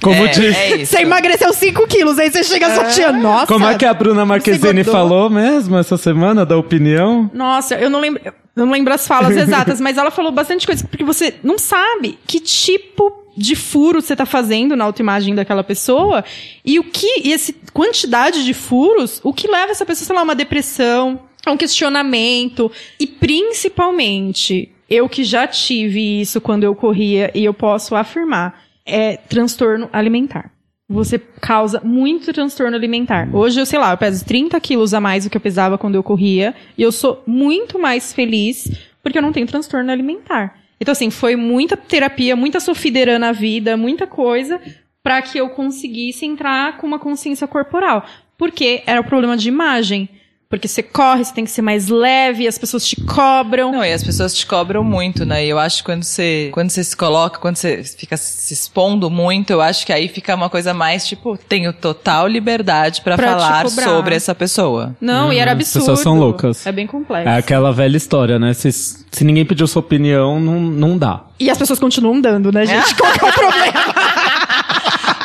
[0.01, 0.85] Como, é, de- é.
[0.85, 3.47] Você emagreceu 5 quilos, aí você chega sua tia, nossa.
[3.47, 7.29] como é que a Bruna Marquezine falou mesmo essa semana, da opinião?
[7.33, 8.21] Nossa, eu não lembro.
[8.55, 12.19] Eu não lembro as falas exatas, mas ela falou bastante coisa, porque você não sabe
[12.27, 16.23] que tipo de furo você tá fazendo na autoimagem daquela pessoa
[16.63, 20.21] e o que, e essa quantidade de furos, o que leva essa pessoa, sei lá,
[20.21, 21.19] a uma depressão,
[21.51, 27.95] um questionamento e principalmente, eu que já tive isso quando eu corria e eu posso
[27.95, 30.51] afirmar, é transtorno alimentar.
[30.89, 33.27] Você causa muito transtorno alimentar.
[33.33, 35.95] Hoje, eu sei lá, eu peso 30 quilos a mais do que eu pesava quando
[35.95, 36.53] eu corria.
[36.77, 38.69] E eu sou muito mais feliz
[39.01, 40.59] porque eu não tenho transtorno alimentar.
[40.79, 44.59] Então, assim, foi muita terapia, muita sofrideira na vida, muita coisa
[45.01, 48.05] para que eu conseguisse entrar com uma consciência corporal.
[48.37, 50.09] Porque era o problema de imagem.
[50.53, 53.71] Porque você corre, você tem que ser mais leve, as pessoas te cobram.
[53.71, 55.43] Não, e as pessoas te cobram muito, né?
[55.43, 59.09] E eu acho que quando você, quando você se coloca, quando você fica se expondo
[59.09, 63.67] muito, eu acho que aí fica uma coisa mais, tipo, tenho total liberdade te falar
[63.67, 64.95] sobre essa pessoa.
[65.01, 65.85] Não, e era As absurdo.
[65.85, 66.67] pessoas são loucas.
[66.67, 67.27] É bem complexo.
[67.29, 68.53] É aquela velha história, né?
[68.53, 71.23] Se, se ninguém pediu sua opinião, não, não dá.
[71.39, 72.93] E as pessoas continuam dando, né, gente?
[72.95, 73.92] Qual que é o problema?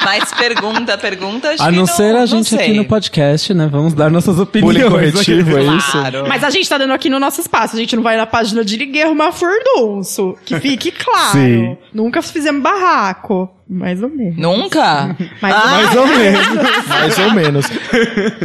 [0.09, 3.69] Mas pergunta, pergunta, acho A que não ser a gente aqui no podcast, né?
[3.71, 4.75] Vamos dar nossas opiniões.
[4.75, 5.69] Bullying corretivo, aqui.
[5.69, 5.93] é isso?
[5.93, 6.25] Claro.
[6.27, 7.77] Mas a gente tá dando aqui no nosso espaço.
[7.77, 10.35] A gente não vai na página de ninguém arrumar furdunço.
[10.47, 11.33] Que fique claro.
[11.33, 11.77] Sim.
[11.93, 13.51] Nunca fizemos barraco.
[13.69, 14.37] Mais ou menos.
[14.37, 15.15] Nunca?
[15.43, 16.47] Mais Ah, ou menos.
[16.49, 16.87] Mais ou menos.
[16.89, 17.67] Mais ou menos.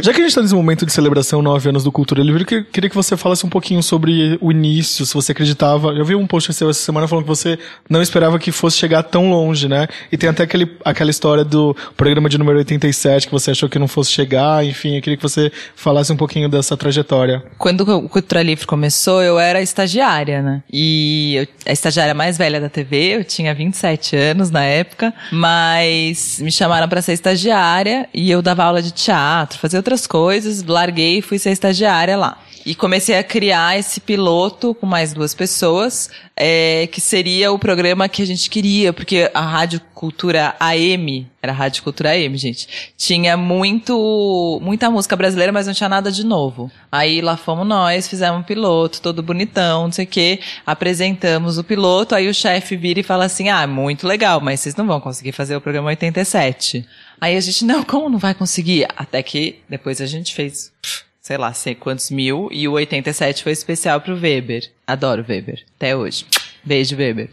[0.02, 2.46] Já que a gente tá nesse momento de celebração, nove anos do Cultura Livre, eu
[2.46, 5.88] que- queria que você falasse um pouquinho sobre o início, se você acreditava.
[5.92, 7.58] Eu vi um post seu essa semana falando que você
[7.88, 9.88] não esperava que fosse chegar tão longe, né?
[10.12, 13.78] E tem até aquele, aquela história do programa de número 87, que você achou que
[13.78, 17.42] não fosse chegar, enfim, eu queria que você falasse um pouquinho dessa trajetória.
[17.56, 20.62] Quando o Cultura Livre começou, eu era estagiária, né?
[20.70, 26.38] E eu, a estagiária mais velha da TV, eu tinha 27 anos na época, mas
[26.40, 31.18] me chamaram pra ser estagiária e eu dava aula de teatro, fazia outras coisas, larguei
[31.18, 32.38] e fui ser estagiária lá.
[32.66, 38.08] E comecei a criar esse piloto com mais duas pessoas, é, que seria o programa
[38.08, 43.36] que a gente queria, porque a Rádio Cultura AM, era Rádio Cultura AM, gente, tinha
[43.36, 46.70] muito, muita música brasileira, mas não tinha nada de novo.
[46.90, 51.64] Aí lá fomos nós, fizemos um piloto, todo bonitão, não sei o quê, apresentamos o
[51.64, 55.00] piloto, aí o chefe vira e fala assim, ah, muito legal, mas vocês não vão
[55.00, 56.86] conseguir fazer o programa 87.
[57.20, 58.86] Aí a gente, não, como não vai conseguir?
[58.96, 60.72] Até que depois a gente fez
[61.20, 64.70] sei lá, sei quantos mil, e o 87 foi especial pro Weber.
[64.86, 66.26] Adoro Weber, até hoje.
[66.62, 67.30] Beijo, Weber.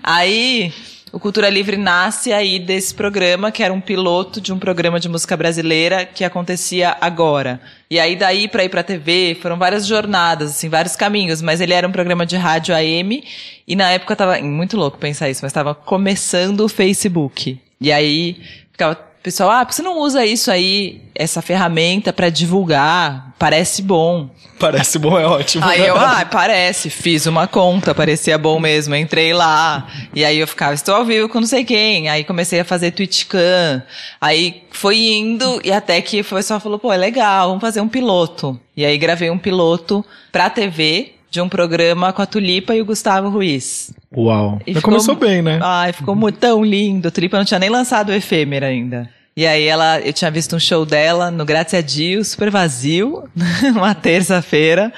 [0.00, 0.72] Aí,
[1.12, 5.10] o Cultura Livre nasce aí desse programa, que era um piloto de um programa de
[5.10, 7.60] música brasileira que acontecia agora.
[7.90, 11.74] E aí daí para ir pra TV, foram várias jornadas, assim, vários caminhos, mas ele
[11.74, 13.22] era um programa de rádio AM
[13.68, 17.60] e na época tava muito louco pensar isso, mas tava começando o Facebook.
[17.78, 18.40] E aí
[18.72, 23.34] ficava pessoal, ah, por que você não usa isso aí, essa ferramenta para divulgar?
[23.38, 24.28] Parece bom.
[24.58, 25.64] Parece bom, é ótimo.
[25.64, 29.88] Aí eu, ah, parece, fiz uma conta, parecia bom mesmo, entrei lá.
[30.14, 32.08] E aí eu ficava, estou ao vivo com não sei quem.
[32.08, 33.82] Aí comecei a fazer TwitchCam.
[34.20, 37.88] Aí foi indo e até que o pessoal falou, pô, é legal, vamos fazer um
[37.88, 38.58] piloto.
[38.76, 42.84] E aí gravei um piloto pra TV de um programa com a Tulipa e o
[42.84, 43.92] Gustavo Ruiz.
[44.16, 44.60] Uau.
[44.66, 45.58] E ficou- começou bem, né?
[45.62, 47.08] Ai, ficou muito tão lindo.
[47.08, 49.08] A Tulipa não tinha nem lançado o efêmera ainda.
[49.34, 53.24] E aí ela, eu tinha visto um show dela no Grazie a Dio, super vazio,
[53.74, 54.92] uma terça-feira.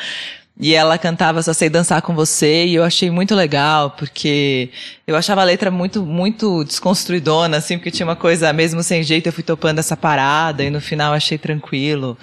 [0.58, 4.70] E ela cantava Só Sei Dançar Com Você, e eu achei muito legal, porque
[5.06, 9.26] eu achava a letra muito, muito desconstruidona, assim, porque tinha uma coisa, mesmo sem jeito,
[9.26, 12.16] eu fui topando essa parada, e no final achei tranquilo.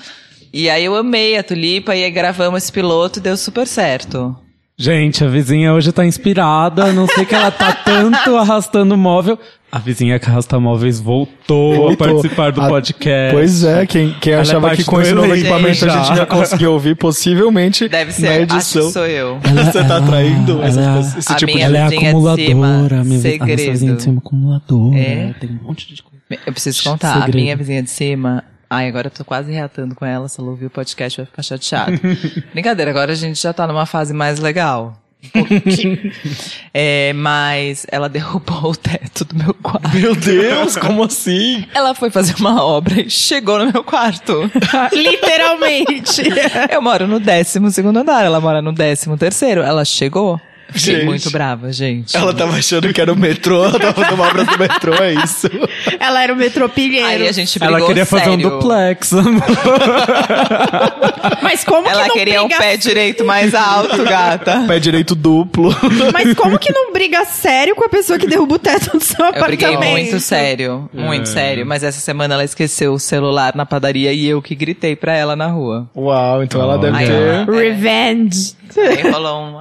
[0.54, 4.34] E aí eu amei a Tulipa, e aí gravamos esse piloto e deu super certo.
[4.82, 6.92] Gente, a vizinha hoje tá inspirada.
[6.92, 9.38] Não sei que ela tá tanto arrastando o móvel.
[9.72, 11.94] A vizinha que arrasta móveis voltou, Voltou.
[11.94, 13.34] a participar do A- podcast.
[13.34, 16.04] Pois é, quem, quem Ela é achava parte que com esse novo equipamento a já.
[16.04, 18.88] gente já conseguiu ouvir, possivelmente Deve na ser, acho edição.
[18.88, 19.40] que sou eu.
[19.72, 21.62] Você tá atraindo essa- ela- esse a tipo de...
[21.62, 22.42] Ela é acumuladora.
[22.48, 23.72] cima, a minha, a segredo.
[23.72, 24.98] vizinha de cima é acumuladora.
[25.00, 25.34] É?
[25.40, 26.18] Tem um monte de coisa.
[26.46, 27.38] Eu preciso contar, Segredo.
[27.38, 28.44] a minha vizinha de cima.
[28.74, 30.30] Ai, agora eu tô quase reatando com ela.
[30.30, 31.92] Se ela ouvir o podcast, vai ficar chateada.
[32.54, 34.98] Brincadeira, agora a gente já tá numa fase mais legal.
[35.36, 36.00] Um pouquinho.
[36.74, 39.94] é, mas ela derrubou o teto do meu quarto.
[39.94, 41.66] Meu Deus, como assim?
[41.76, 44.50] Ela foi fazer uma obra e chegou no meu quarto.
[44.96, 46.24] Literalmente.
[46.72, 49.62] Eu moro no décimo segundo andar, ela mora no décimo terceiro.
[49.62, 50.40] Ela chegou.
[50.74, 51.06] Fiquei Gente.
[51.06, 52.16] muito brava, gente.
[52.16, 55.14] Ela tava achando que era o metrô, ela tava fazendo uma obra do metrô, é
[55.14, 55.48] isso.
[56.00, 57.08] Ela era o metropilheiro.
[57.08, 58.50] Aí a gente brigou Ela queria fazer um sério.
[58.50, 59.44] duplex, amor.
[61.42, 62.62] Mas como Ela que não queria um briga...
[62.62, 64.64] pé direito mais alto, gata.
[64.68, 65.76] Pé direito duplo.
[66.14, 69.26] Mas como que não briga sério com a pessoa que derruba o teto do seu
[69.26, 69.80] Eu apartamento?
[69.80, 71.66] briguei muito sério, muito sério.
[71.66, 75.36] Mas essa semana ela esqueceu o celular na padaria e eu que gritei pra ela
[75.36, 75.90] na rua.
[75.96, 77.14] Uau, então ela deve Aí ter...
[77.14, 78.54] ela- Revenge.
[78.78, 79.58] Aí rolou um...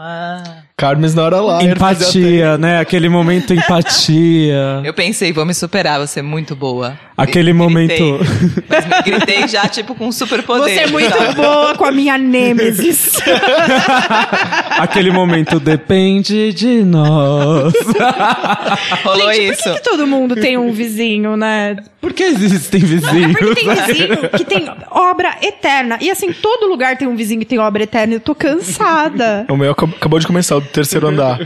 [0.81, 0.91] Ah.
[0.91, 1.77] Carmen's not a liar.
[1.79, 2.79] fazia Empatia, né?
[2.81, 4.81] Aquele momento empatia.
[4.85, 6.99] Eu pensei, vou me superar, vou ser muito boa.
[7.17, 7.91] Aquele E momento.
[8.19, 8.65] Gritei.
[8.69, 10.73] Mas me gritei já, tipo, com super poder.
[10.73, 13.21] Você é muito boa com a minha nêmesis.
[14.79, 17.73] Aquele momento depende de nós.
[19.05, 19.63] Rolou Gente, isso.
[19.65, 21.77] por que, que todo mundo tem um vizinho, né?
[22.01, 23.33] Por que existem vizinhos?
[23.39, 25.99] Porque tem vizinho que tem obra eterna.
[26.01, 28.15] E assim, todo lugar tem um vizinho que tem obra eterna.
[28.15, 29.45] Eu tô cansada.
[29.51, 31.39] O meu acab- acabou de começar, o terceiro andar.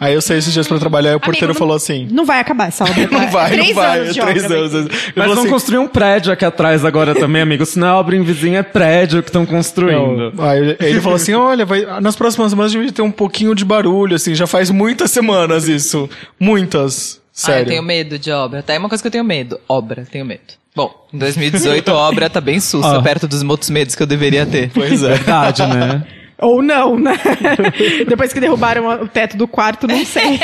[0.00, 2.08] Aí eu saí esses dias pra trabalhar e o porteiro Amigo, falou assim...
[2.10, 3.06] Não vai acabar essa obra.
[3.10, 4.88] Não vai, três não vai, anos é de três obra, anos.
[5.14, 7.64] Mas vão assim, construir um prédio aqui atrás agora também, amigo.
[7.66, 10.32] Se não é obra em vizinho, é prédio que estão construindo.
[10.34, 10.44] Não.
[10.44, 13.54] Aí ele falou assim: olha, vai, nas próximas semanas a gente vai ter um pouquinho
[13.54, 16.08] de barulho, assim, já faz muitas semanas isso.
[16.38, 17.20] Muitas.
[17.20, 17.62] Ah, Sério.
[17.62, 18.62] eu tenho medo de obra.
[18.62, 19.58] Tá aí uma coisa que eu tenho medo.
[19.68, 20.40] Obra, tenho medo.
[20.74, 23.02] Bom, em 2018 obra tá bem sussa Ah.
[23.02, 24.70] perto dos outros medos que eu deveria ter.
[24.72, 25.14] Pois é.
[25.14, 26.02] Verdade, né?
[26.40, 27.12] Ou não, né?
[28.08, 30.40] Depois que derrubaram o teto do quarto, não sei.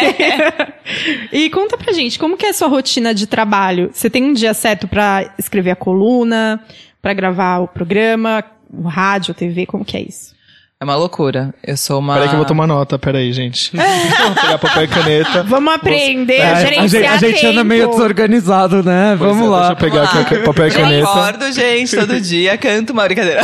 [1.33, 3.91] e conta pra gente, como que é a sua rotina de trabalho?
[3.93, 6.63] Você tem um dia certo pra escrever a coluna,
[7.01, 10.36] pra gravar o programa, o rádio, a TV, como que é isso?
[10.79, 11.55] É uma loucura.
[11.67, 12.13] Eu sou uma.
[12.13, 13.73] Peraí que eu vou tomar nota, peraí, gente.
[13.75, 15.43] vou pegar papel e caneta.
[15.43, 19.17] Vamos aprender É, a gente, a gente anda meio desorganizado, né?
[19.19, 19.59] Pois Vamos é, lá.
[19.69, 21.09] Deixa eu pegar Vamos aqui papel e Eu caneta.
[21.09, 23.41] acordo, gente, todo dia, canto uma brincadeira.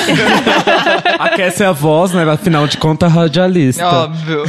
[1.19, 2.23] Aquece a voz, né?
[2.31, 3.83] Afinal de contas, radialista.
[3.83, 4.45] Óbvio.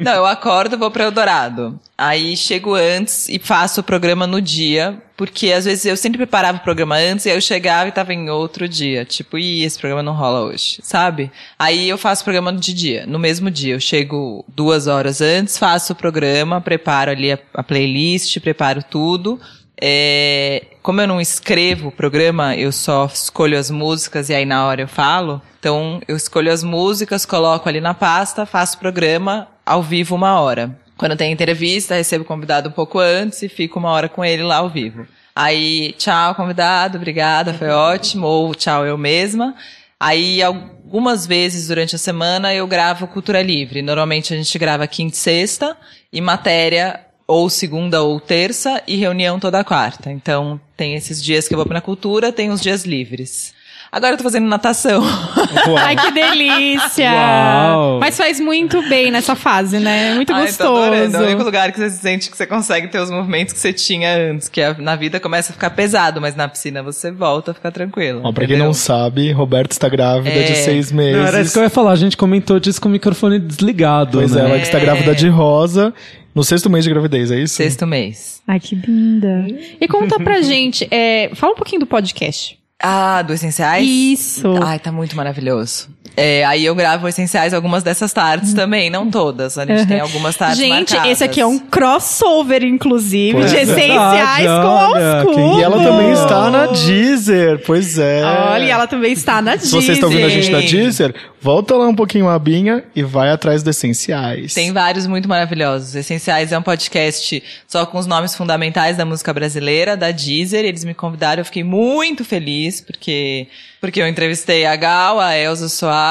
[0.00, 1.76] Não, eu acordo, vou pra Eldorado.
[2.04, 6.58] Aí chego antes e faço o programa no dia, porque às vezes eu sempre preparava
[6.58, 9.04] o programa antes e aí eu chegava e tava em outro dia.
[9.04, 11.30] Tipo, ih, esse programa não rola hoje, sabe?
[11.56, 13.74] Aí eu faço o programa de dia, no mesmo dia.
[13.74, 19.40] Eu chego duas horas antes, faço o programa, preparo ali a, a playlist, preparo tudo.
[19.80, 24.66] É, como eu não escrevo o programa, eu só escolho as músicas e aí na
[24.66, 25.40] hora eu falo.
[25.60, 30.40] Então eu escolho as músicas, coloco ali na pasta, faço o programa ao vivo uma
[30.40, 30.81] hora.
[30.96, 34.42] Quando tem entrevista, recebo o convidado um pouco antes e fico uma hora com ele
[34.42, 35.06] lá ao vivo.
[35.34, 39.54] Aí, tchau, convidado, obrigada, foi ótimo, ou tchau, eu mesma.
[39.98, 43.82] Aí, algumas vezes durante a semana eu gravo Cultura Livre.
[43.82, 45.76] Normalmente a gente grava quinta e sexta
[46.12, 50.10] e matéria ou segunda ou terça e reunião toda quarta.
[50.10, 53.54] Então, tem esses dias que eu vou pra cultura, tem os dias livres.
[53.94, 55.02] Agora eu tô fazendo natação.
[55.78, 57.10] Ai, que delícia!
[57.12, 58.00] Uau.
[58.00, 60.14] Mas faz muito bem nessa fase, né?
[60.14, 60.94] Muito Ai, tô adorando.
[61.16, 61.44] É o único gostoso.
[61.44, 64.62] lugar que você sente que você consegue ter os movimentos que você tinha antes, que
[64.78, 68.22] na vida começa a ficar pesado, mas na piscina você volta a ficar tranquilo.
[68.24, 70.42] Ó, pra quem não sabe, Roberto está grávida É.
[70.44, 71.20] de seis meses.
[71.20, 71.92] Não, era isso que eu ia falar.
[71.92, 74.16] A gente comentou disso com o microfone desligado.
[74.18, 74.40] Pois né?
[74.40, 74.80] é, ela que está É.
[74.80, 75.92] grávida de rosa,
[76.34, 77.56] no sexto mês de gravidez, é isso?
[77.56, 78.40] Sexto mês.
[78.48, 79.44] Ai, que linda.
[79.78, 82.58] E conta pra gente, é, fala um pouquinho do podcast.
[82.82, 83.88] Ah, do Essenciais?
[83.88, 84.52] Isso.
[84.62, 85.88] Ai, tá muito maravilhoso.
[86.16, 89.56] É, aí eu gravo Essenciais algumas dessas tardes também, não todas.
[89.56, 91.12] A gente tem algumas tardes gente, marcadas.
[91.12, 93.62] esse aqui é um crossover, inclusive, Pois de é.
[93.62, 95.88] essenciais Verdade, com olha, aos quem- E ela cubos.
[95.90, 98.22] também está na Deezer, pois é.
[98.24, 100.80] Olha, ela também está na Se você está ouvindo a gente na Deezer.
[100.82, 104.52] Deezer, volta lá um pouquinho a abinha e vai atrás do Essenciais.
[104.54, 105.94] Tem vários muito maravilhosos.
[105.94, 110.64] Essenciais é um podcast só com os nomes fundamentais da música brasileira, da Deezer.
[110.64, 113.46] Eles me convidaram, eu fiquei muito feliz, porque,
[113.80, 116.01] porque eu entrevistei a Gal, a Elza Soares,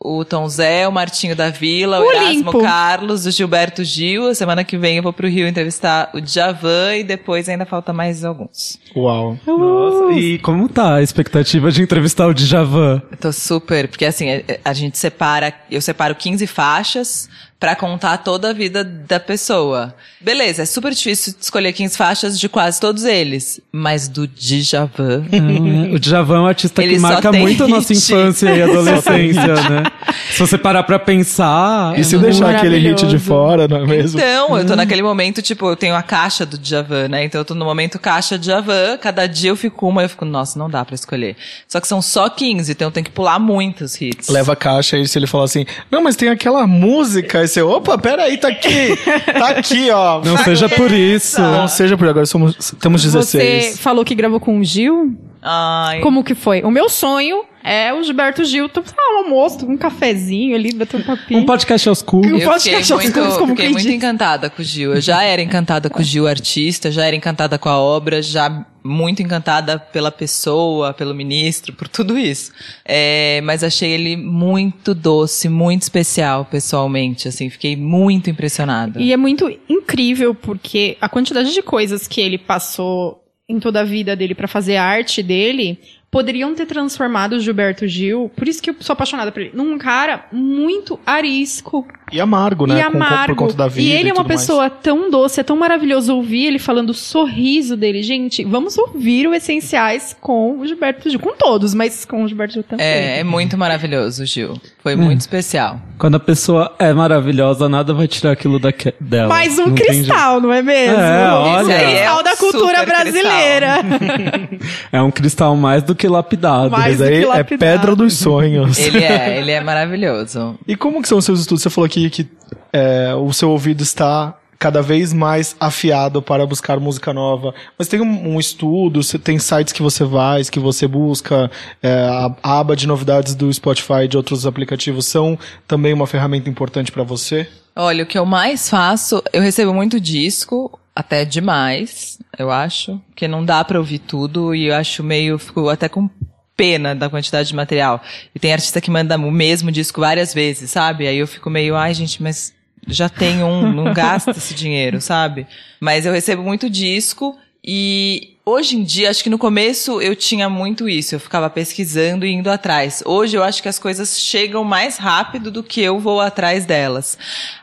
[0.00, 2.62] o Tom Zé, o Martinho da Vila, o, O Erasmo Limpo.
[2.62, 4.28] Carlos, o Gilberto Gil.
[4.28, 7.92] A semana que vem eu vou pro Rio entrevistar o Djavan e depois ainda falta
[7.92, 8.78] mais alguns.
[8.94, 9.36] Uau.
[9.44, 13.02] Nossa, e como tá a expectativa de entrevistar o Djavan?
[13.10, 17.74] Eu tô super, porque assim, é- é- a gente separa, eu separo 15 faixas pra
[17.74, 19.92] contar toda a vida da pessoa.
[20.20, 25.24] Beleza, é super difícil escolher 15 faixas de quase todos eles, mas do Djavan.
[25.32, 29.54] Hum, o Djavan é um artista Ele que marca muito a nossa infância e adolescência,
[29.54, 29.82] né?
[30.30, 31.98] Se você parar pra pensar...
[31.98, 34.20] E se deixar aquele hit de fora, não é mesmo?
[34.20, 37.24] Então, eu tô naquele momento, tipo, eu tenho a caixa do Djavan, né?
[37.24, 40.56] Então eu tô no momento caixa Djavan, cada dia eu fico uma, eu fico, nossa,
[40.56, 41.36] não dá pra escolher.
[41.66, 44.28] Só que são só 15, então eu tenho que pular muitos hits.
[44.28, 47.98] Leva a caixa e se ele falar assim, não, mas tem aquela música, você, opa,
[47.98, 50.22] peraí, tá aqui, tá aqui, ó.
[50.24, 51.40] Não seja por isso.
[51.40, 53.64] Não seja por agora, somos, temos 16.
[53.64, 55.16] Você falou que gravou com o Gil?
[55.42, 56.00] Ai.
[56.00, 56.62] Como que foi?
[56.62, 61.02] O meu sonho é o Gilberto Gil, tá, um almoço, um cafezinho ali, bater um
[61.02, 61.40] papinho.
[61.40, 62.42] Um podcast aos cubos.
[62.46, 63.94] Achar as muito, coisas como fiquei quem muito diz.
[63.94, 64.94] encantada com o Gil.
[64.94, 68.64] Eu já era encantada com o Gil artista, já era encantada com a obra, já
[68.88, 72.52] muito encantada pela pessoa, pelo ministro, por tudo isso.
[72.84, 79.00] É, mas achei ele muito doce, muito especial pessoalmente, assim, fiquei muito impressionada.
[79.00, 83.84] E é muito incrível porque a quantidade de coisas que ele passou em toda a
[83.84, 85.78] vida dele pra fazer a arte dele
[86.10, 89.76] poderiam ter transformado o Gilberto Gil, por isso que eu sou apaixonada por ele, num
[89.76, 92.80] cara muito arisco E amargo, né?
[92.80, 93.26] e com- amargo.
[93.34, 93.82] por conta da vida.
[93.86, 94.40] e ele é uma tudo mais.
[94.40, 98.02] pessoa tão doce, é tão maravilhoso ouvir ele falando o sorriso dele.
[98.02, 101.20] Gente, vamos ouvir o Essenciais com o Gilberto Gil.
[101.20, 102.86] Com todos, mas com o Gilberto Gil também.
[102.86, 104.58] É, é muito maravilhoso, Gil.
[104.82, 105.02] Foi Hum.
[105.02, 105.78] muito especial.
[105.98, 109.28] Quando a pessoa é maravilhosa, nada vai tirar aquilo daque- dela.
[109.28, 110.96] Mais um Não cristal, não é mesmo?
[111.02, 111.62] É, olha.
[111.62, 113.74] Esse aí é cristal um da cultura super brasileira.
[114.92, 116.70] É um cristal mais do que lapidado.
[116.70, 117.58] Mais Mas do aí que é lapidado.
[117.58, 118.78] pedra dos sonhos.
[118.78, 120.58] Ele é, ele é maravilhoso.
[120.66, 121.62] E como que são os seus estudos?
[121.62, 122.26] Você falou aqui que
[122.72, 127.54] é, o seu ouvido está cada vez mais afiado para buscar música nova.
[127.78, 131.50] Mas tem um, um estudo, você tem sites que você vai, que você busca,
[131.82, 136.06] é, a, a aba de novidades do Spotify e de outros aplicativos são também uma
[136.06, 137.46] ferramenta importante para você?
[137.76, 143.28] Olha, o que eu mais faço, eu recebo muito disco, até demais, eu acho, porque
[143.28, 146.10] não dá pra ouvir tudo e eu acho meio, fico até com
[146.56, 148.02] pena da quantidade de material.
[148.34, 151.06] E tem artista que manda o mesmo disco várias vezes, sabe?
[151.06, 152.52] Aí eu fico meio, ai gente, mas
[152.84, 155.46] já tem um, não gasta esse dinheiro, sabe?
[155.78, 157.38] Mas eu recebo muito disco
[157.70, 162.24] e hoje em dia, acho que no começo eu tinha muito isso, eu ficava pesquisando
[162.24, 163.02] e indo atrás.
[163.04, 167.18] Hoje eu acho que as coisas chegam mais rápido do que eu vou atrás delas.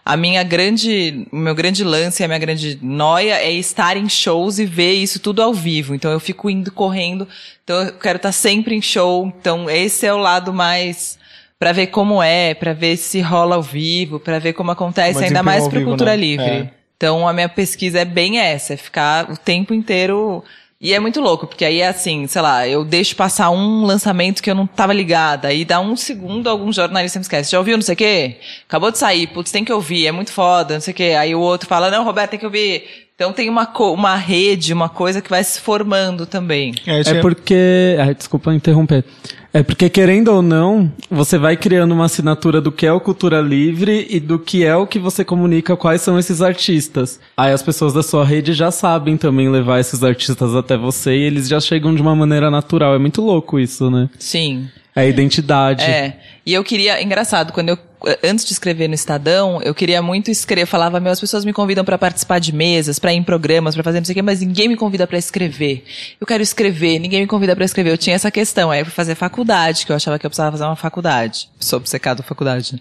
[0.05, 4.59] A minha grande, o meu grande lance, a minha grande noia é estar em shows
[4.59, 5.95] e ver isso tudo ao vivo.
[5.95, 7.27] Então eu fico indo correndo,
[7.63, 9.33] então eu quero estar sempre em show.
[9.39, 11.17] Então esse é o lado mais
[11.57, 15.27] Pra ver como é, pra ver se rola ao vivo, pra ver como acontece, é
[15.27, 16.17] ainda mais vivo, Cultura né?
[16.17, 16.45] Livre.
[16.45, 16.84] É.
[16.97, 20.43] Então a minha pesquisa é bem essa, é ficar o tempo inteiro.
[20.79, 24.43] E é muito louco, porque aí é assim, sei lá, eu deixo passar um lançamento
[24.43, 27.51] que eu não tava ligada, aí dá um segundo, algum jornalista me esquece.
[27.51, 28.39] Já ouviu não sei o quê?
[28.67, 31.15] Acabou de sair, putz, tem que ouvir, é muito foda, não sei o quê.
[31.17, 33.04] Aí o outro fala, não, Roberto, tem que ouvir.
[33.15, 36.75] Então tem uma, uma rede, uma coisa que vai se formando também.
[36.85, 37.95] É, É porque.
[37.97, 39.05] Ai, desculpa interromper.
[39.53, 43.39] É porque, querendo ou não, você vai criando uma assinatura do que é o Cultura
[43.39, 47.21] Livre e do que é o que você comunica quais são esses artistas.
[47.37, 51.21] Aí as pessoas da sua rede já sabem também levar esses artistas até você e
[51.21, 52.95] eles já chegam de uma maneira natural.
[52.95, 54.09] É muito louco isso, né?
[54.19, 54.67] Sim.
[54.93, 55.85] É a identidade.
[55.85, 56.19] É.
[56.45, 57.77] E eu queria, engraçado, quando eu,
[58.23, 60.63] antes de escrever no Estadão, eu queria muito escrever.
[60.63, 63.75] Eu falava, meu, as pessoas me convidam pra participar de mesas, pra ir em programas,
[63.75, 65.83] pra fazer não sei o quê, mas ninguém me convida pra escrever.
[66.19, 67.91] Eu quero escrever, ninguém me convida pra escrever.
[67.91, 68.71] Eu tinha essa questão.
[68.71, 71.49] Aí eu fui fazer faculdade, que eu achava que eu precisava fazer uma faculdade.
[71.59, 72.73] Sou obcecado faculdade.
[72.73, 72.79] né?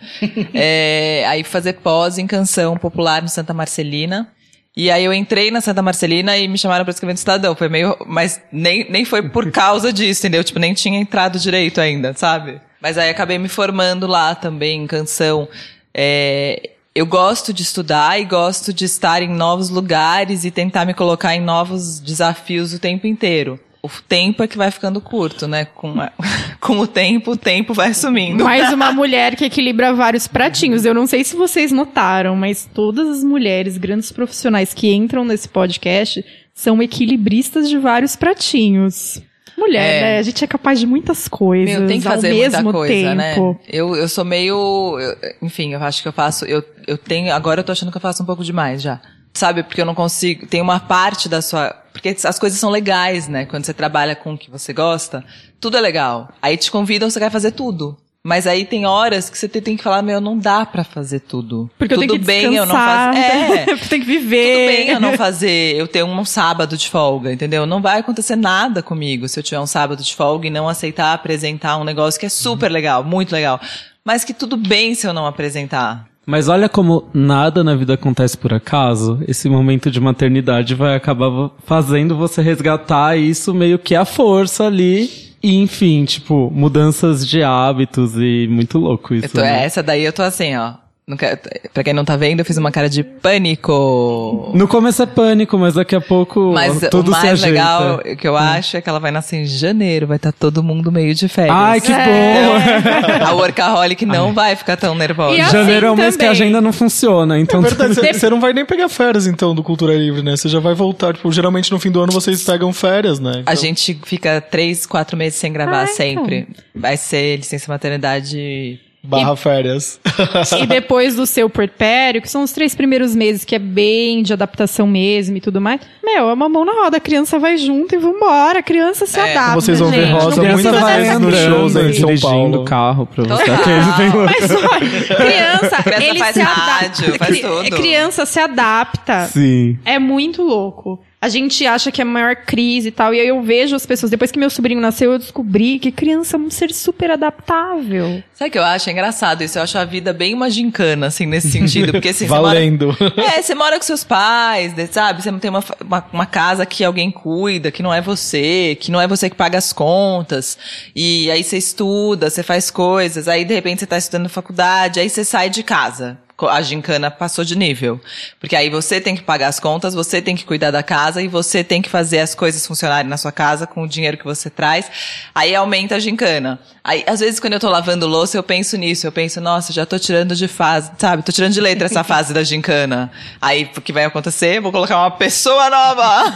[0.54, 4.28] É, aí fui fazer pós em canção popular no Santa Marcelina.
[4.76, 7.54] E aí eu entrei na Santa Marcelina e me chamaram pra escrever no Estadão.
[7.54, 7.96] Foi meio.
[8.06, 10.42] Mas nem, nem foi por causa disso, entendeu?
[10.42, 12.60] Tipo, nem tinha entrado direito ainda, sabe?
[12.84, 15.48] Mas aí acabei me formando lá também, em canção.
[15.94, 20.92] É, eu gosto de estudar e gosto de estar em novos lugares e tentar me
[20.92, 23.58] colocar em novos desafios o tempo inteiro.
[23.82, 25.64] O tempo é que vai ficando curto, né?
[25.64, 26.12] Com, a-
[26.60, 28.44] com o tempo, o tempo vai sumindo.
[28.44, 30.84] Mais uma mulher que equilibra vários pratinhos.
[30.84, 35.48] Eu não sei se vocês notaram, mas todas as mulheres, grandes profissionais que entram nesse
[35.48, 36.22] podcast
[36.52, 39.22] são equilibristas de vários pratinhos.
[39.56, 40.00] Mulher, É.
[40.00, 40.18] né?
[40.18, 43.14] A gente é capaz de muitas coisas Meu, tem que ao fazer mesmo muita coisa,
[43.14, 43.34] né?
[43.34, 43.60] tempo.
[43.68, 44.98] Eu, eu sou meio.
[44.98, 46.44] eu- enfim, eu acho que eu faço.
[46.44, 47.32] Eu, eu tenho.
[47.32, 49.00] Agora eu tô achando que eu faço um pouco demais já.
[49.32, 49.62] Sabe?
[49.62, 50.46] Porque eu não consigo.
[50.46, 51.70] Tem uma parte da sua.
[51.92, 53.44] Porque as coisas são legais, né?
[53.46, 55.24] Quando você trabalha com o que você gosta,
[55.60, 56.28] tudo é legal.
[56.42, 57.96] Aí te convidam, você quer fazer tudo.
[58.26, 61.70] Mas aí tem horas que você tem que falar, meu, não dá pra fazer tudo.
[61.78, 63.18] Porque tudo eu tenho que bem eu não fazer.
[63.18, 63.76] É.
[63.88, 64.46] tem que viver.
[64.46, 67.66] Tudo bem eu não fazer, eu ter um sábado de folga, entendeu?
[67.66, 71.12] Não vai acontecer nada comigo se eu tiver um sábado de folga e não aceitar
[71.12, 73.60] apresentar um negócio que é super legal, muito legal.
[74.02, 76.06] Mas que tudo bem se eu não apresentar.
[76.26, 79.22] Mas olha como nada na vida acontece por acaso.
[79.28, 85.33] Esse momento de maternidade vai acabar fazendo você resgatar isso meio que à força ali.
[85.44, 89.28] E, enfim, tipo, mudanças de hábitos e muito louco isso.
[89.28, 89.62] Tô- né?
[89.62, 90.72] Essa daí eu tô assim, ó.
[91.06, 91.38] Não quero-
[91.74, 94.50] pra quem não tá vendo, eu fiz uma cara de pânico.
[94.54, 97.46] No começo é pânico, mas daqui a pouco Mas tudo o se mais ajeita.
[97.50, 100.90] legal que eu acho é que ela vai nascer em janeiro, vai estar todo mundo
[100.90, 101.54] meio de férias.
[101.54, 103.20] Ai, que bom!
[103.26, 105.36] A workaholic não vai ficar tão nervosa.
[105.36, 106.42] E a- Janeiro é um assim mês que a também.
[106.42, 107.60] agenda não funciona, então...
[107.60, 110.36] É verdade, você, você não vai nem pegar férias, então, do Cultura Livre, né?
[110.36, 111.12] Você já vai voltar.
[111.14, 113.42] Tipo, geralmente no fim do ano vocês pegam férias, né?
[113.44, 116.48] A Então- gente fica três, quatro meses sem gravar Ah, sempre.
[116.74, 118.80] Vai ser licença maternidade.
[119.04, 120.00] Barra férias.
[120.62, 124.32] E depois do seu puerpério, que são os três primeiros meses, que é bem de
[124.32, 125.80] adaptação mesmo e tudo mais.
[126.02, 129.18] Meu, é uma mão na roda, a criança vai junto e vambora, a criança se
[129.18, 129.54] É, adapta.
[129.54, 130.12] vocês vão ver gente.
[130.12, 133.44] Rosa vai vezes dessa nos andando, shows em São dirigindo o carro pra você.
[134.24, 136.60] Mas olha, criança, Criança ele se adapta.
[136.60, 137.76] rádio, faz tudo.
[137.76, 139.26] Criança se adapta.
[139.26, 139.78] Sim.
[139.84, 141.00] É muito louco.
[141.24, 143.14] A gente acha que é a maior crise e tal.
[143.14, 144.10] E aí eu vejo as pessoas.
[144.10, 148.22] Depois que meu sobrinho nasceu, eu descobri que criança é um ser super adaptável.
[148.34, 148.90] Sabe o que eu acho?
[148.90, 149.58] É engraçado isso.
[149.58, 151.92] Eu acho a vida bem uma gincana, assim, nesse sentido.
[151.92, 152.94] Porque assim, você mora- Valendo.
[153.16, 155.22] É, você mora com seus pais, sabe?
[155.22, 158.90] Você não tem uma, uma, uma casa que alguém cuida, que não é você, que
[158.90, 160.58] não é você que paga as contas.
[160.94, 165.08] E aí você estuda, você faz coisas, aí de repente você tá estudando faculdade, aí
[165.08, 166.18] você sai de casa.
[166.48, 168.00] A gincana passou de nível.
[168.40, 171.28] Porque aí você tem que pagar as contas, você tem que cuidar da casa e
[171.28, 174.50] você tem que fazer as coisas funcionarem na sua casa com o dinheiro que você
[174.50, 174.90] traz.
[175.32, 176.58] Aí aumenta a gincana.
[176.82, 179.06] Aí, às vezes, quando eu tô lavando louça, eu penso nisso.
[179.06, 181.22] Eu penso, nossa, já tô tirando de fase, sabe?
[181.22, 183.12] Tô tirando de letra essa fase da gincana.
[183.40, 184.60] Aí, o que vai acontecer?
[184.60, 186.34] Vou colocar uma pessoa nova.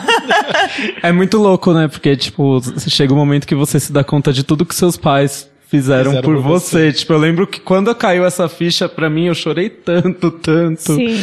[1.03, 1.88] É muito louco, né?
[1.88, 5.47] Porque, tipo, chega um momento que você se dá conta de tudo que seus pais
[5.68, 6.92] fizeram, Fizeram por por você.
[6.92, 10.94] Tipo, eu lembro que quando caiu essa ficha pra mim, eu chorei tanto, tanto.
[10.94, 11.16] Sim.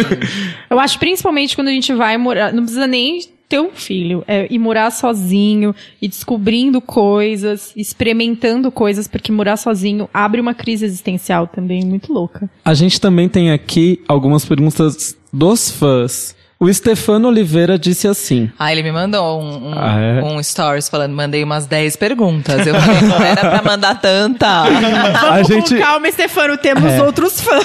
[0.70, 3.20] Eu acho principalmente quando a gente vai morar, não precisa nem
[3.52, 10.08] ter um filho, é ir morar sozinho e descobrindo coisas, experimentando coisas, porque morar sozinho
[10.14, 12.48] abre uma crise existencial também muito louca.
[12.64, 16.34] A gente também tem aqui algumas perguntas dos fãs.
[16.62, 18.48] O Stefano Oliveira disse assim.
[18.56, 20.22] Ah, ele me mandou um, um, Ah, é?
[20.22, 22.64] um stories falando, mandei umas 10 perguntas.
[22.64, 24.46] Eu falei, não era pra mandar tanta.
[24.62, 27.02] A gente, Com calma, Stefano, temos É.
[27.02, 27.64] outros fãs.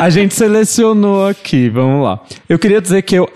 [0.00, 2.18] a gente selecionou aqui, vamos lá.
[2.48, 3.28] Eu queria dizer que eu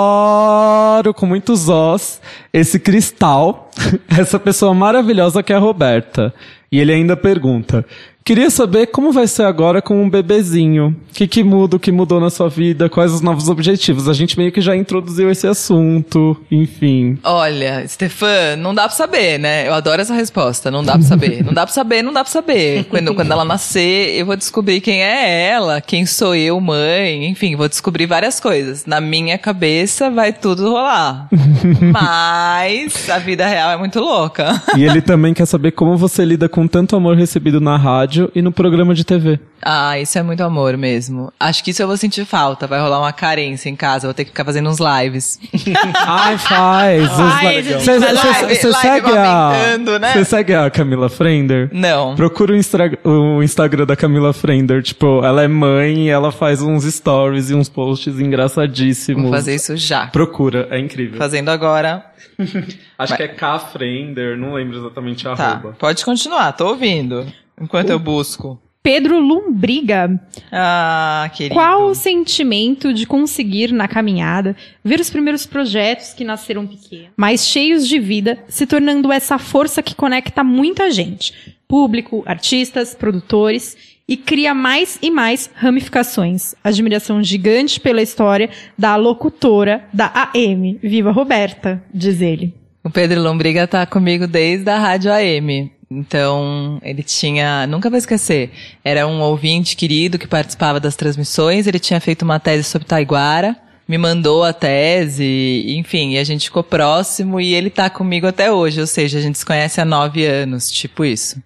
[0.00, 2.20] adoro, com muitos os,
[2.52, 3.72] esse cristal,
[4.16, 6.32] essa pessoa maravilhosa que é a Roberta.
[6.70, 7.84] E ele ainda pergunta:
[8.24, 10.94] Queria saber como vai ser agora com um bebezinho.
[11.10, 14.08] O que, que muda, o que mudou na sua vida, quais os novos objetivos.
[14.08, 17.18] A gente meio que já introduziu esse assunto, enfim.
[17.24, 19.66] Olha, Stefan, não dá pra saber, né?
[19.66, 20.70] Eu adoro essa resposta.
[20.70, 21.42] Não dá pra saber.
[21.44, 22.84] Não dá pra saber, não dá pra saber.
[22.84, 27.26] Quando, quando ela nascer, eu vou descobrir quem é ela, quem sou eu, mãe.
[27.26, 28.86] Enfim, vou descobrir várias coisas.
[28.86, 31.28] Na minha cabeça vai tudo rolar.
[31.92, 34.62] Mas a vida real é muito louca.
[34.76, 38.30] E ele também quer saber como você lida com tanto amor recebido na rádio rádio
[38.34, 39.38] e no programa de TV.
[39.62, 41.32] Ah, isso é muito amor mesmo.
[41.38, 42.66] Acho que isso eu vou sentir falta.
[42.66, 44.06] Vai rolar uma carência em casa.
[44.06, 45.38] Vou ter que ficar fazendo uns lives.
[45.94, 47.08] Ai, faz.
[47.10, 49.78] Você segue a.
[50.00, 50.12] né?
[50.12, 51.68] Você segue a Camila Frender?
[51.72, 52.16] Não.
[52.16, 54.82] Procura o, Instra- o Instagram da Camila Frender.
[54.82, 59.22] Tipo, ela é mãe e ela faz uns stories e uns posts engraçadíssimos.
[59.24, 60.06] Vou fazer isso já.
[60.08, 61.18] Procura, é incrível.
[61.18, 62.04] Fazendo agora.
[62.98, 65.44] Acho que é K Frender, não lembro exatamente a Tá.
[65.52, 65.76] arroba.
[65.78, 67.26] Pode continuar, tô ouvindo.
[67.60, 68.60] Enquanto eu busco.
[68.82, 70.18] Pedro Lumbriga.
[70.50, 71.54] Ah, querido.
[71.54, 77.46] Qual o sentimento de conseguir, na caminhada, ver os primeiros projetos que nasceram pequenos, mas
[77.46, 81.58] cheios de vida, se tornando essa força que conecta muita gente?
[81.68, 83.76] Público, artistas, produtores,
[84.08, 86.54] e cria mais e mais ramificações.
[86.64, 90.80] Admiração gigante pela história da locutora da AM.
[90.82, 92.52] Viva Roberta, diz ele.
[92.82, 95.70] O Pedro Lombriga tá comigo desde a Rádio AM.
[95.92, 98.52] Então, ele tinha, nunca vou esquecer,
[98.84, 103.56] era um ouvinte querido que participava das transmissões, ele tinha feito uma tese sobre Taiguara,
[103.88, 108.52] me mandou a tese, enfim, e a gente ficou próximo e ele tá comigo até
[108.52, 111.42] hoje, ou seja, a gente se conhece há nove anos, tipo isso.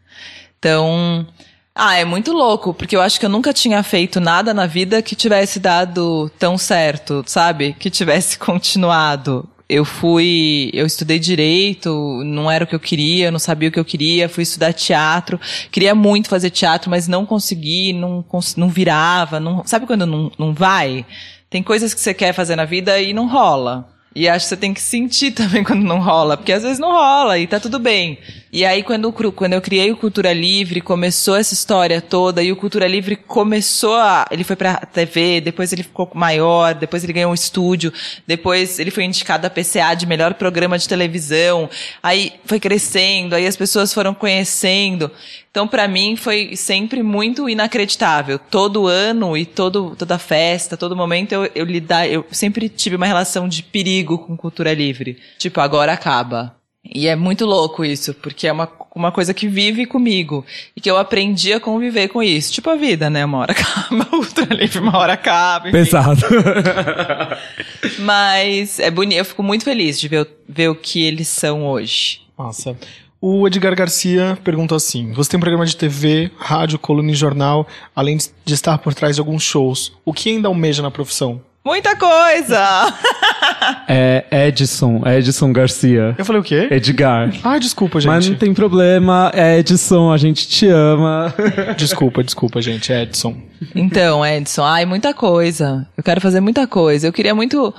[0.59, 1.27] Então,
[1.75, 5.01] ah, é muito louco, porque eu acho que eu nunca tinha feito nada na vida
[5.01, 7.75] que tivesse dado tão certo, sabe?
[7.79, 9.49] Que tivesse continuado.
[9.69, 13.81] Eu fui, eu estudei direito, não era o que eu queria, não sabia o que
[13.81, 15.41] eu queria, fui estudar teatro,
[15.71, 18.25] queria muito fazer teatro, mas não consegui, não,
[18.57, 21.07] não virava, não, sabe quando não, não vai?
[21.49, 23.89] Tem coisas que você quer fazer na vida e não rola.
[24.15, 26.93] E acho que você tem que sentir também quando não rola, porque às vezes não
[26.93, 28.19] rola e tá tudo bem.
[28.55, 32.57] E aí, quando, quando eu criei o Cultura Livre, começou essa história toda, e o
[32.57, 34.27] Cultura Livre começou a.
[34.31, 37.93] Ele foi pra TV, depois ele ficou maior, depois ele ganhou um estúdio,
[38.25, 41.69] depois ele foi indicado a PCA de melhor programa de televisão,
[42.01, 45.11] aí foi crescendo, aí as pessoas foram conhecendo.
[45.51, 48.39] Então, pra mim, foi sempre muito inacreditável.
[48.39, 53.07] Todo ano e todo, toda festa, todo momento, eu, eu lidar, eu sempre tive uma
[53.07, 55.19] relação de perigo com cultura livre.
[55.41, 56.55] Tipo, agora acaba.
[56.85, 60.45] E é muito louco isso, porque é uma, uma coisa que vive comigo.
[60.77, 62.53] E que eu aprendi a conviver com isso.
[62.53, 63.25] Tipo a vida, né?
[63.25, 65.69] Uma hora acaba, a cultura livre, uma hora acaba.
[65.69, 65.79] enfim.
[65.79, 66.21] Pesado.
[68.01, 71.67] Mas é bonito, eu fico muito feliz de ver, o- ver o que eles são
[71.67, 72.21] hoje.
[72.37, 72.77] Massa.
[73.21, 77.67] O Edgar Garcia perguntou assim: Você tem um programa de TV, rádio, coluna e jornal,
[77.97, 79.93] além de- de estar por trás de alguns shows.
[80.05, 81.41] O que ainda almeja na profissão?
[81.65, 82.95] Muita coisa!
[83.89, 86.15] é Edson, Edson Garcia.
[86.19, 86.69] Eu falei o quê?
[86.71, 87.33] Edgar.
[87.43, 88.11] Ah, desculpa, gente.
[88.11, 91.35] Mas não tem problema, Edson, a gente te ama.
[91.79, 92.93] Desculpa, desculpa, gente.
[92.93, 93.35] É Edson.
[93.75, 95.89] Então, Edson, ai, muita coisa.
[95.97, 97.07] Eu quero fazer muita coisa.
[97.07, 97.73] Eu queria muito.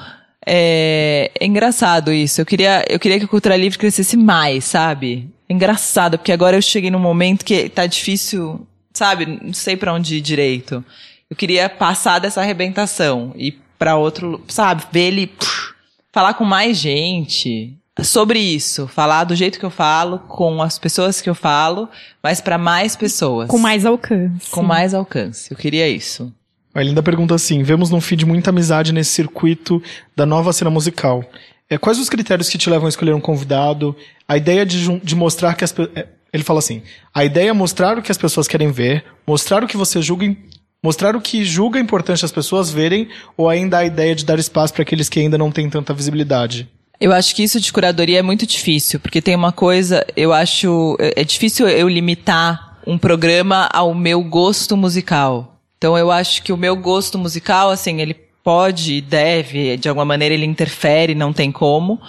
[0.43, 2.41] É, é engraçado isso.
[2.41, 5.29] Eu queria, eu queria que a cultura livre crescesse mais, sabe?
[5.47, 9.27] É engraçado, porque agora eu cheguei num momento que tá difícil, sabe?
[9.43, 10.83] Não sei pra onde ir direito.
[11.29, 14.84] Eu queria passar dessa arrebentação e pra outro, sabe?
[14.91, 15.73] Ver ele pff,
[16.11, 21.21] falar com mais gente sobre isso, falar do jeito que eu falo, com as pessoas
[21.21, 21.89] que eu falo,
[22.21, 23.47] mas pra mais pessoas.
[23.47, 24.49] Com mais alcance.
[24.51, 25.51] Com mais alcance.
[25.51, 26.34] Eu queria isso.
[26.73, 29.82] A Linda pergunta assim: Vemos no feed muita amizade nesse circuito
[30.15, 31.23] da nova cena musical.
[31.69, 33.95] É, quais os critérios que te levam a escolher um convidado?
[34.28, 36.82] A ideia de, de mostrar que as é, Ele fala assim:
[37.13, 40.36] a ideia é mostrar o que as pessoas querem ver, mostrar o que você julga.
[40.86, 44.71] Mostrar o que julga importante as pessoas verem, ou ainda a ideia de dar espaço
[44.71, 46.69] para aqueles que ainda não têm tanta visibilidade?
[47.01, 50.95] Eu acho que isso de curadoria é muito difícil, porque tem uma coisa, eu acho,
[50.99, 55.55] é é difícil eu limitar um programa ao meu gosto musical.
[55.75, 58.13] Então eu acho que o meu gosto musical, assim, ele
[58.43, 61.99] pode deve, de alguma maneira ele interfere, não tem como,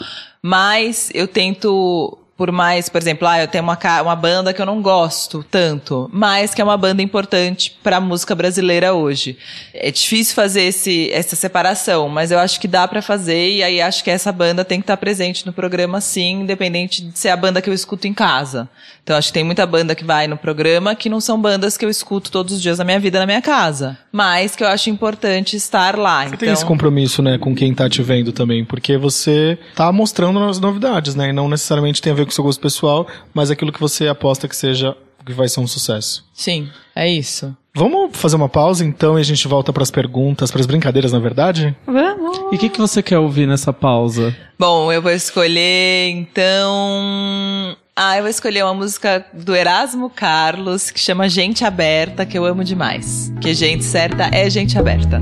[0.43, 4.67] mas eu tento por mais, por exemplo, ah, eu tenho uma, uma banda que eu
[4.67, 9.39] não gosto tanto, mas que é uma banda importante para a música brasileira hoje.
[9.73, 13.81] É difícil fazer esse, essa separação, mas eu acho que dá para fazer e aí
[13.81, 17.37] acho que essa banda tem que estar presente no programa sim, independente de ser a
[17.37, 18.69] banda que eu escuto em casa.
[19.07, 21.85] Então acho que tem muita banda que vai no programa que não são bandas que
[21.85, 24.91] eu escuto todos os dias da minha vida na minha casa, mas que eu acho
[24.91, 26.23] importante estar lá.
[26.23, 29.93] Você então, tem esse compromisso, né, com quem tá te vendo também, porque você tá
[29.93, 33.07] mostrando as novidades, né, e não necessariamente tem a ver com o seu gosto pessoal,
[33.33, 36.25] mas aquilo que você aposta que seja que vai ser um sucesso.
[36.35, 37.57] sim, é isso.
[37.77, 41.77] Vamos fazer uma pausa então e a gente volta pras perguntas, pras brincadeiras, na verdade?
[41.87, 42.39] Vamos.
[42.51, 44.35] E o que, que você quer ouvir nessa pausa?
[44.59, 47.77] Bom, eu vou escolher, então.
[47.99, 52.45] Ah, eu vou escolher uma música do Erasmo Carlos que chama Gente Aberta, que eu
[52.45, 53.33] amo demais.
[53.41, 55.19] Que gente certa é gente aberta.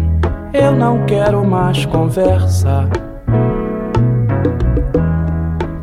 [0.53, 2.91] Eu não quero mais conversa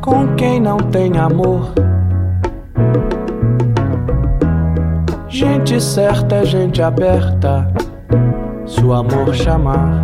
[0.02, 1.74] com quem não tem amor.
[5.30, 7.74] Gente certa é gente aberta.
[8.68, 10.04] Se o amor chamar,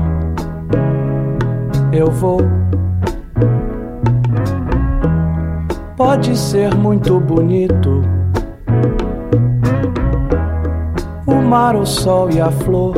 [1.92, 2.40] eu vou.
[5.98, 8.04] Pode ser muito bonito.
[11.26, 12.96] O mar, o sol e a flor.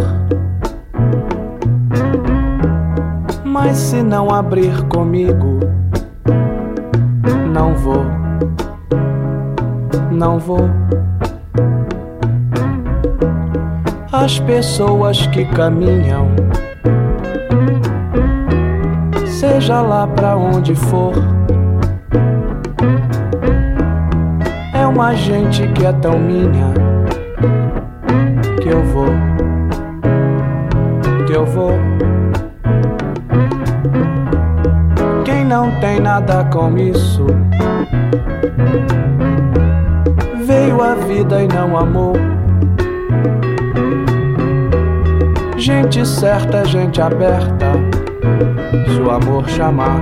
[3.46, 5.62] Mas se não abrir comigo,
[7.54, 8.04] não vou.
[10.12, 10.70] Não vou.
[14.12, 16.28] As pessoas que caminham,
[19.26, 21.14] seja lá pra onde for,
[24.90, 26.74] uma gente que é tão minha
[28.60, 29.14] que eu vou,
[31.28, 31.74] que eu vou.
[35.24, 37.28] Quem não tem nada com isso,
[40.44, 42.14] veio a vida e não amou.
[45.56, 47.74] Gente certa é gente aberta.
[48.88, 50.02] Se o amor chamar,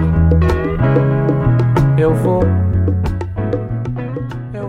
[1.98, 2.67] eu vou.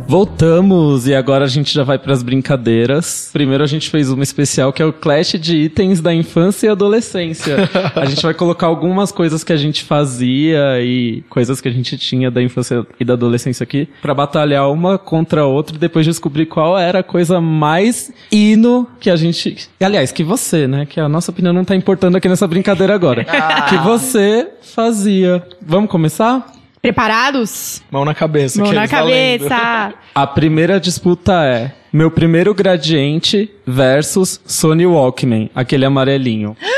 [0.09, 3.29] Voltamos e agora a gente já vai pras brincadeiras.
[3.31, 6.71] Primeiro a gente fez uma especial que é o Clash de itens da infância e
[6.71, 7.69] adolescência.
[7.95, 11.99] a gente vai colocar algumas coisas que a gente fazia e coisas que a gente
[11.99, 16.07] tinha da infância e da adolescência aqui pra batalhar uma contra a outra e depois
[16.07, 20.99] descobrir qual era a coisa mais hino que a gente, aliás, que você, né, que
[20.99, 23.27] a nossa opinião não tá importando aqui nessa brincadeira agora.
[23.69, 25.47] que você fazia.
[25.61, 26.58] Vamos começar?
[26.81, 27.83] Preparados?
[27.91, 28.61] Mão na cabeça.
[28.61, 29.95] Mão que na cabeça.
[30.15, 36.57] A primeira disputa é meu primeiro gradiente versus Sony Walkman, aquele amarelinho.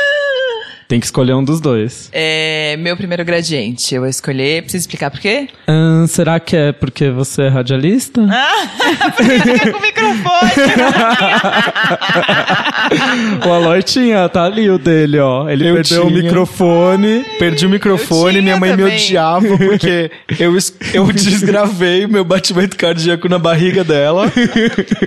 [0.90, 2.08] Tem que escolher um dos dois.
[2.12, 3.94] É, meu primeiro gradiente.
[3.94, 4.62] Eu vou escolher.
[4.62, 5.46] Preciso explicar por quê?
[5.68, 8.20] Ahn, será que é porque você é radialista?
[9.16, 10.50] Porque fica com o microfone.
[13.46, 15.48] o Aloy tinha, tá ali o dele, ó.
[15.48, 16.22] Ele Eu perdeu o tinha.
[16.24, 17.24] microfone.
[17.38, 18.96] Perdi o microfone, Eu minha mãe me também.
[18.96, 20.10] odiava porque
[20.40, 20.56] eu,
[20.92, 24.30] eu desgravei meu batimento cardíaco na barriga dela.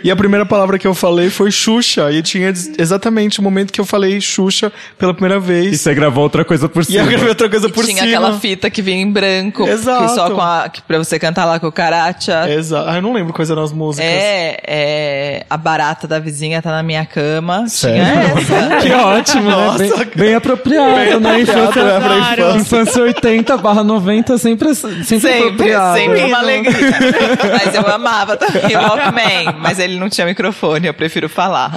[0.04, 2.10] e a primeira palavra que eu falei foi Xuxa.
[2.12, 5.40] E tinha ex- exatamente o momento que eu falei Xuxa pela primeira
[5.74, 7.00] E você gravou outra coisa por E cima.
[7.04, 8.08] eu gravei outra coisa E por tinha cima.
[8.18, 9.68] aquela fita que vinha em branco.
[9.68, 10.04] Exato.
[10.04, 12.50] Que só com a, que pra você cantar lá com o Caracha.
[12.50, 12.90] Exato.
[12.90, 14.08] Ah, eu não lembro quais eram as músicas.
[14.10, 17.68] É, é, a barata da vizinha tá na minha cama.
[17.68, 18.04] Sério?
[18.04, 18.74] Tinha essa.
[18.84, 19.90] Que ótimo, Nossa, né?
[19.90, 21.42] Bem, bem apropriado, Bem né?
[21.42, 22.58] apropriado, Infância, né, pra infância.
[22.60, 25.98] infância 80 barra 90 sempre, sempre, Sempre, apropriado.
[26.00, 26.74] sempre uma alegria.
[27.66, 29.56] Mas eu amava também o Walkman.
[29.60, 31.72] Mas ele não tinha microfone, eu prefiro falar.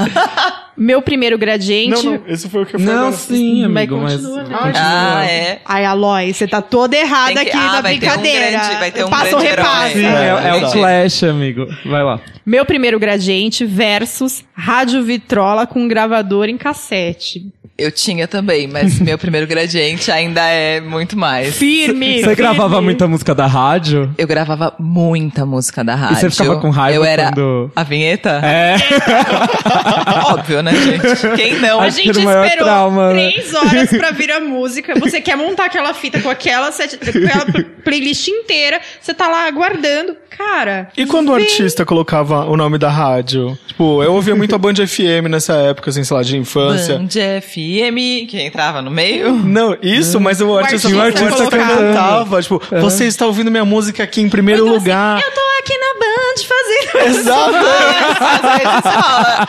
[0.76, 2.04] Meu primeiro gradiente.
[2.04, 2.94] Não, não, esse foi o que eu falei.
[2.94, 3.16] Não, agora.
[3.16, 4.12] sim, Mas amigo, mas...
[4.20, 4.72] continua, né?
[4.74, 5.58] Ah, é.
[5.64, 8.50] Ai, Aloy, você tá toda errada que- aqui ah, na vai ter um brincadeira.
[8.50, 9.88] grande- vai ter um Passa ou repassa.
[9.94, 10.70] Sim, é, é o.
[10.70, 11.66] Flash, amigo.
[11.86, 12.20] Vai lá.
[12.44, 17.46] Meu primeiro gradiente versus rádio vitrola com gravador em cassete.
[17.78, 21.54] Eu tinha também, mas meu primeiro gradiente ainda é muito mais.
[21.56, 22.14] Firme.
[22.14, 22.34] Você firme.
[22.36, 24.10] gravava muita música da rádio?
[24.16, 26.16] Eu gravava muita música da rádio.
[26.16, 28.40] você ficava com raiva Eu era quando- a vinheta?
[28.42, 28.76] É.
[30.32, 31.36] Óbvio, né, gente?
[31.36, 31.80] Quem não?
[31.80, 33.30] A gente o esperou trauma, né?
[33.30, 34.94] três horas pra vir a música.
[34.98, 37.46] Você quer montar aquela fita com aquela, set- com aquela
[37.84, 38.80] playlist inteira.
[39.00, 40.16] Você tá lá aguardando.
[40.36, 40.88] Cara.
[40.96, 43.56] E quando o vem- artista colocava o nome da rádio?
[43.66, 46.98] Tipo, eu ouvia muito a Band FM nessa época, assim, sei lá, de infância.
[46.98, 47.08] Band
[47.40, 49.32] FM, que entrava no meio.
[49.32, 54.02] Não, isso, mas o artista, artista o artista cantava, tipo, você está ouvindo minha música
[54.02, 55.16] aqui em primeiro Então, lugar.
[55.16, 56.98] assim, eu tô aqui na Band fazendo.
[57.18, 57.56] Exato!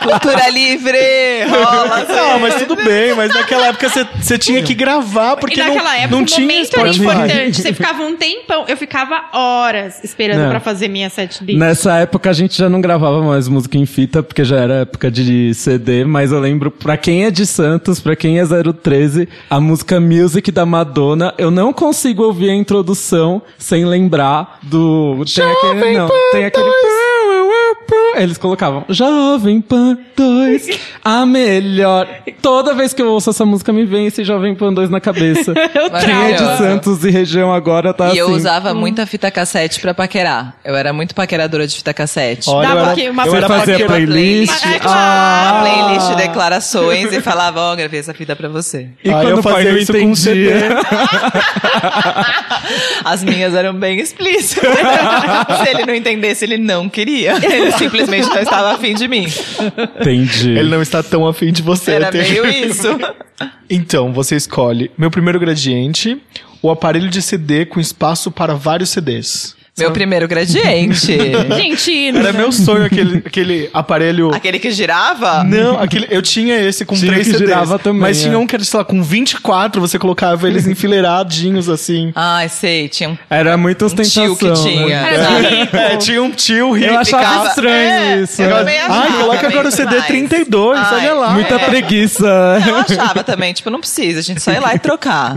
[0.04, 0.98] Cultura livre,
[1.48, 2.04] rola.
[2.08, 5.96] Não, mas tudo bem, mas naquela época você- você tinha que gravar, porque não, naquela
[5.96, 7.04] época não tinha momento era Spotify.
[7.04, 7.62] importante.
[7.62, 8.64] Você ficava um tempão.
[8.68, 10.50] Eu ficava horas esperando Não.
[10.50, 11.58] pra fazer minha setlist.
[11.58, 15.10] Nessa época a gente já não gravava mais música em fita, porque já era época
[15.10, 18.44] de CD, mas eu lembro, pra quem é de Santos, pra quem é
[18.82, 25.24] 013, a música Music da Madonna, eu não consigo ouvir a introdução sem lembrar do...
[25.34, 25.98] Tem aquele...
[25.98, 26.70] Não, tem aquele...
[28.16, 32.08] Eles colocavam Jovem Pan 2, a melhor.
[32.42, 35.52] Toda vez que eu ouço essa música me vem esse Jovem Pan 2 na cabeça.
[35.74, 36.48] Eu Quem é de.
[36.58, 38.18] Santos e região agora tá E assim.
[38.18, 40.56] eu usava muita fita cassete pra paquerar.
[40.64, 42.50] Eu era muito paqueradora de fita cassete.
[42.50, 44.64] Olha, Dava eu era, aqui uma eu era fazia paquera- playlist?
[44.66, 48.88] É Ah, A playlist de declarações e falava, ó, gravei essa fita pra você.
[49.04, 50.78] E Ah, quando eu fazia isso com entendia?
[53.04, 54.68] As minhas eram bem explícitas.
[55.62, 57.34] Se ele não entendesse, ele não queria.
[57.42, 59.26] Ele simplesmente não estava afim de mim.
[60.00, 60.50] Entendi.
[60.50, 61.92] Ele não está tão afim de você.
[61.92, 62.88] Era tem- meio isso.
[63.68, 66.20] Então, você escolhe meu primeiro gradiente,
[66.62, 69.56] o aparelho de CD com espaço para vários CDs.
[69.78, 71.16] Meu primeiro gradiente.
[71.56, 74.34] Gente, Era meu sonho aquele, aquele aparelho.
[74.34, 75.44] Aquele que girava?
[75.44, 77.48] Não, aquele, eu tinha esse com Tinha três que CDs.
[77.48, 78.22] girava também, mas é.
[78.24, 82.12] tinha um que era, sei lá, com 24, você colocava eles enfileiradinhos assim.
[82.14, 84.24] Ai, sei, tinha um Era muita ostentação.
[84.24, 84.86] tio que tinha.
[84.86, 85.14] Né?
[85.14, 85.48] Era sabe?
[85.60, 85.76] rico.
[85.76, 86.92] É, tinha um tio rico.
[86.92, 88.42] Eu achava ficava- estranho É, isso.
[88.42, 88.56] eu né?
[88.58, 90.06] também achava Ai, coloca agora o CD demais.
[90.06, 91.30] 32, Ai, olha lá.
[91.30, 91.58] Muita É.
[91.58, 92.26] preguiça.
[92.66, 95.36] Eu achava também, tipo, não precisa, a gente só ir lá e trocar.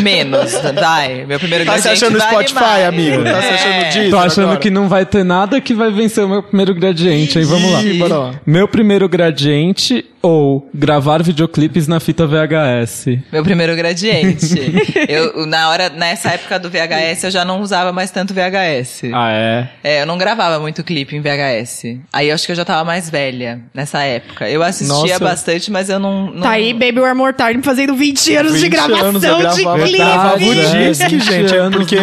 [0.00, 1.24] Menos, vai.
[1.26, 2.84] Meu primeiro Tá se gradiente achando vale Spotify, mais.
[2.86, 3.24] amigo?
[3.24, 3.54] Tá se É.
[3.54, 4.10] achando disso?
[4.10, 4.58] Tô achando agora?
[4.60, 7.82] que não vai ter nada que vai vencer o meu primeiro gradiente, aí vamos lá.
[7.82, 8.34] Ih, lá.
[8.46, 13.18] Meu primeiro gradiente ou gravar videoclipes na fita VHS.
[13.32, 14.46] Meu primeiro gradiente.
[15.08, 19.02] eu, na hora, nessa época do VHS, eu já não usava mais tanto VHS.
[19.14, 19.68] Ah, é?
[19.82, 21.98] É, eu não gravava muito clipe em VHS.
[22.12, 24.48] Aí eu acho que eu já tava mais velha nessa época.
[24.50, 25.18] Eu assistia Nossa.
[25.24, 26.32] bastante, mas eu não.
[26.32, 29.28] não Tá aí Baby One More Time fazendo 20 anos de 20 gravação anos de
[29.82, 31.54] o Verdade, disque, 20 gente.
[31.54, 31.96] É anos porque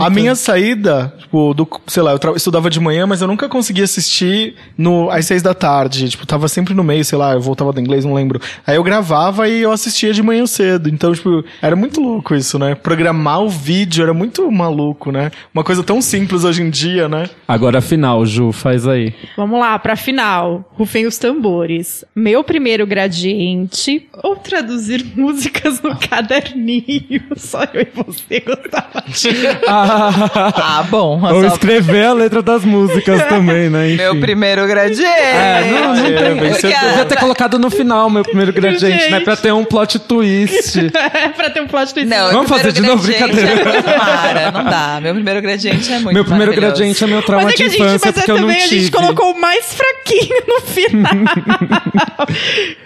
[0.00, 3.84] a minha saída, tipo, do, sei lá, eu estudava de manhã, mas eu nunca conseguia
[3.84, 6.08] assistir no, às seis da tarde.
[6.08, 8.40] Tipo, tava sempre no meio, sei lá, eu voltava do inglês, não lembro.
[8.66, 10.88] Aí eu gravava e eu assistia de manhã cedo.
[10.88, 12.74] Então, tipo, era muito louco isso, né?
[12.74, 15.30] Programar o vídeo era muito maluco, né?
[15.52, 17.28] Uma coisa tão simples hoje em dia, né?
[17.46, 19.14] Agora final, Ju, faz aí.
[19.36, 20.68] Vamos lá, pra final.
[20.74, 22.04] Rufem os tambores.
[22.14, 24.08] Meu primeiro gradiente.
[24.22, 27.04] Ou traduzir músicas no caderninho.
[27.36, 29.28] Só eu e você gostava disso.
[29.66, 31.20] Ah, bom.
[31.22, 33.88] Ou só- escrever a letra das músicas também, né?
[33.88, 33.96] Enfim.
[33.96, 35.04] Meu primeiro gradiente.
[35.04, 36.10] É, não, não É,
[36.54, 36.60] tem.
[36.60, 39.20] devia ter colocado no final meu primeiro gradiente, né?
[39.20, 40.78] Pra ter um plot twist.
[41.36, 42.08] pra ter um plot twist.
[42.08, 43.60] Não, Vamos fazer de novo, gradiente brincadeira.
[43.60, 44.98] É muito mara, não dá.
[45.00, 47.68] Meu primeiro gradiente é muito meu primeiro gradiente é meu trauma Mas é que de
[47.68, 48.80] a gente, infância, mas é porque eu não também a tive.
[48.80, 51.12] gente colocou o mais fraquinho no final.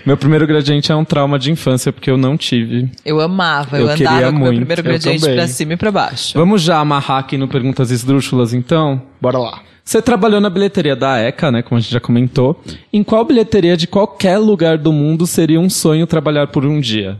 [0.04, 2.88] Meu primeiro gradiente é um trauma de infância, porque eu não tive.
[3.04, 5.36] Eu amava, eu, Eu queria com meu muito, primeiro eu gradiente também.
[5.36, 6.32] pra cima e pra baixo.
[6.38, 9.00] Vamos já amarrar aqui no Perguntas Esdrúxulas, então?
[9.20, 9.60] Bora lá.
[9.84, 11.60] Você trabalhou na bilheteria da ECA, né?
[11.62, 12.60] Como a gente já comentou.
[12.92, 17.18] Em qual bilheteria de qualquer lugar do mundo seria um sonho trabalhar por um dia?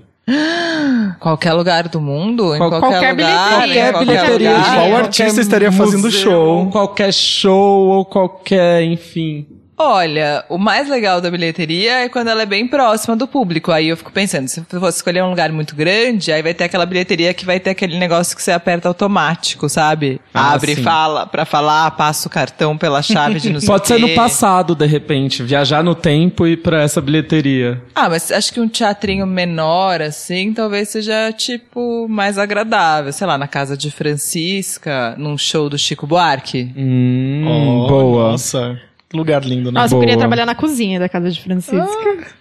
[1.18, 4.62] Qualquer lugar do mundo, em Qual- qualquer, qualquer lugar, bilheteria, qualquer bilheteria lugar.
[4.64, 6.58] de Qual qualquer artista estaria fazendo museu, show?
[6.58, 9.46] ou Qualquer show, ou qualquer, enfim.
[9.76, 13.72] Olha, o mais legal da bilheteria é quando ela é bem próxima do público.
[13.72, 16.64] Aí eu fico pensando, se eu fosse escolher um lugar muito grande, aí vai ter
[16.64, 20.20] aquela bilheteria que vai ter aquele negócio que você aperta automático, sabe?
[20.32, 20.82] Ah, Abre e sim.
[20.82, 24.74] fala pra falar, passa o cartão pela chave de não sei Pode ser no passado,
[24.74, 25.42] de repente.
[25.42, 27.82] Viajar no tempo e ir pra essa bilheteria.
[27.94, 33.12] Ah, mas acho que um teatrinho menor, assim, talvez seja, tipo, mais agradável.
[33.12, 36.72] Sei lá, na casa de Francisca, num show do Chico Buarque.
[36.76, 38.30] Hum, Oh, boa.
[38.32, 38.78] Nossa,
[39.16, 39.80] lugar lindo, né?
[39.80, 41.86] Nossa, eu queria trabalhar na cozinha da casa de Francisca.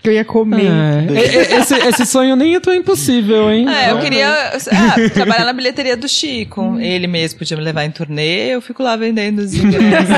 [0.01, 0.71] Que eu ia comer.
[1.11, 1.57] É.
[1.59, 3.67] Esse, esse sonho nem é tão impossível, hein?
[3.69, 6.77] É, eu queria ah, trabalhar na bilheteria do Chico.
[6.79, 10.15] Ele mesmo podia me levar em turnê, eu fico lá vendendo os ingressos.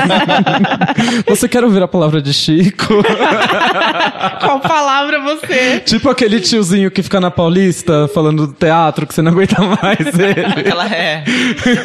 [1.26, 3.02] Você quer ouvir a palavra de Chico?
[4.40, 5.80] Qual palavra você?
[5.80, 9.98] tipo aquele tiozinho que fica na Paulista falando do teatro que você não aguenta mais
[10.18, 10.44] ele.
[10.44, 11.24] Aquela é.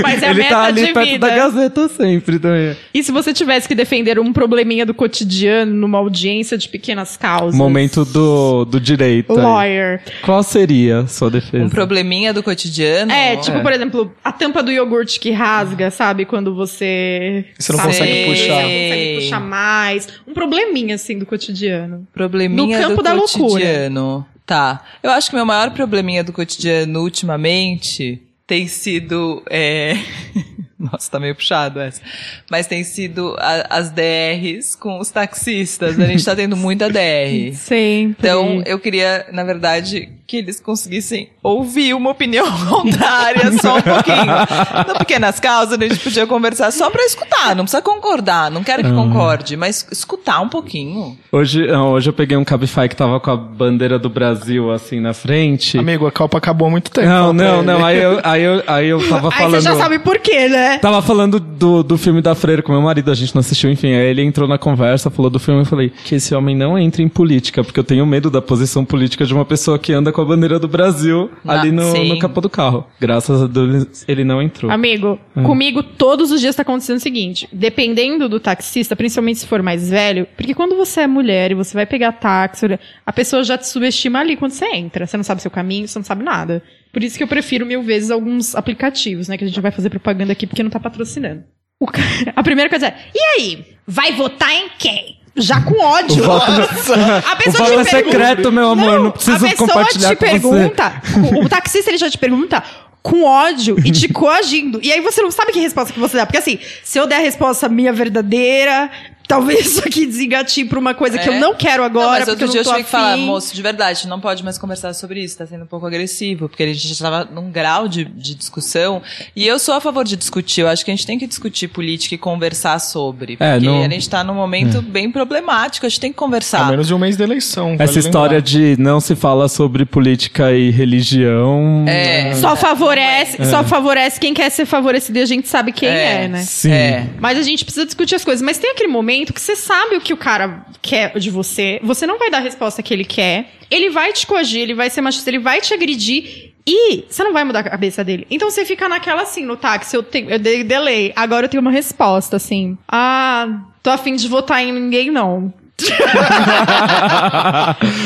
[0.01, 1.27] Mas é a ele meta tá ali de perto vida.
[1.27, 2.75] da Gazeta sempre também.
[2.93, 7.55] E se você tivesse que defender um probleminha do cotidiano numa audiência de pequenas causas?
[7.55, 9.31] Momento do, do direito.
[9.31, 9.37] aí.
[9.41, 10.01] Lawyer.
[10.23, 11.63] Qual seria a sua defesa?
[11.63, 13.11] Um probleminha do cotidiano.
[13.11, 13.61] É, tipo, É.
[13.61, 16.25] por exemplo, a tampa do iogurte que rasga, sabe?
[16.25, 17.45] Quando você.
[17.57, 17.91] Você não sabe?
[17.91, 18.43] consegue puxar.
[18.43, 20.07] Você não consegue puxar mais.
[20.27, 22.05] Um probleminha, assim, do cotidiano.
[22.13, 23.43] Probleminha No campo do da loucura.
[23.53, 24.25] cotidiano.
[24.45, 24.83] Tá.
[25.01, 29.41] Eu acho que meu maior probleminha do cotidiano ultimamente tem sido.
[29.49, 29.95] É...
[30.91, 32.01] Nossa, tá meio puxado essa.
[32.49, 35.99] Mas tem sido a- as DRs com os taxistas.
[35.99, 37.51] A gente tá tendo muita DR.
[37.57, 38.15] Sempre.
[38.17, 44.87] Então, eu queria, na verdade, que eles conseguissem ouvir uma opinião contrária só um pouquinho.
[44.87, 48.83] No Pequenas Causas, a gente podia conversar só pra escutar, não precisa concordar, não quero
[48.83, 51.17] que concorde, mas escutar um pouquinho.
[51.31, 54.99] Hoje, não, hoje eu peguei um Cabify que tava com a bandeira do Brasil assim
[54.99, 55.79] na frente.
[55.79, 57.07] Amigo, a Copa acabou há muito tempo.
[57.07, 57.83] Não, não, não.
[57.83, 59.61] Aí eu, aí eu, aí eu tava Aí falando.
[59.61, 60.77] você já sabe por quê, né?
[60.77, 63.95] Tava falando do, do filme da Freira com meu marido, a gente não assistiu, enfim.
[63.95, 66.77] Aí ele entrou na conversa, falou do filme e eu falei que esse homem não
[66.77, 70.11] entre em política, porque eu tenho medo da posição política de uma pessoa que anda
[70.11, 72.85] com a bandeira do Brasil Ah, ali no, no capô do carro.
[72.99, 74.71] Graças a Deus ele não entrou.
[74.71, 75.43] Amigo, Hum.
[75.43, 79.89] comigo todos os dias tá acontecendo o seguinte: dependendo do taxista, principalmente se for mais
[79.89, 82.65] velho, porque quando você é mulher e você vai pegar táxi,
[83.05, 85.05] a pessoa já te subestima ali quando você entra.
[85.07, 86.61] Você não sabe seu caminho, você não sabe nada.
[86.91, 89.37] Por isso que eu prefiro mil vezes alguns aplicativos, né?
[89.37, 91.43] Que a gente vai fazer propaganda aqui porque não tá patrocinando.
[91.79, 92.01] O ca-
[92.35, 93.65] A primeira coisa é: e aí?
[93.87, 95.18] Vai votar em quem?
[95.39, 96.23] Já com ódio.
[96.31, 100.09] A O pessoa voto é te pergunta- secreto, meu amor, não, preciso a pessoa compartilhar
[100.09, 100.31] te com você.
[100.31, 101.01] pergunta,
[101.35, 102.63] o, o taxista ele já te pergunta
[103.01, 104.79] com ódio e te coagindo.
[104.83, 106.25] E aí você não sabe que resposta que você dá.
[106.25, 108.89] Porque assim, se eu der a resposta minha verdadeira,
[109.29, 111.35] talvez isso aqui desengatinhe pra uma coisa que É.
[111.37, 113.15] eu não quero agora, não, mas porque outro eu dia eu tô tive que falar,
[113.15, 116.63] moço, de verdade, não pode mais conversar sobre isso, tá sendo um pouco agressivo, porque
[116.63, 119.01] a gente já tava num grau de, de discussão,
[119.35, 121.67] e eu sou a favor de discutir, eu acho que a gente tem que discutir
[121.67, 125.89] política e conversar sobre, porque É, não- a gente tá num momento bem problemático, a
[125.89, 126.69] gente tem que A conversar.
[126.71, 127.75] menos de um mês da eleição.
[127.77, 128.41] Essa vale história lembrar.
[128.49, 131.85] de não se fala sobre política e religião.
[131.87, 132.33] É.
[132.35, 136.41] Só favorece, só favorece quem quer ser favorecido e a gente sabe quem é, né?
[136.41, 136.71] Sim.
[136.71, 137.07] É.
[137.19, 138.41] Mas a gente precisa discutir as coisas.
[138.41, 141.79] Mas tem aquele momento que você sabe o que o cara quer de você.
[141.83, 143.51] Você não vai dar a resposta que ele quer.
[143.69, 146.53] Ele vai te coagir, ele vai ser machista, ele vai te agredir.
[146.65, 148.27] E você não vai mudar a cabeça dele.
[148.29, 151.11] Então você fica naquela assim, no táxi, eu, tenho, eu dei delay.
[151.15, 152.77] Agora eu tenho uma resposta, assim.
[152.87, 153.47] Ah,
[153.81, 155.53] tô afim de votar em ninguém, não.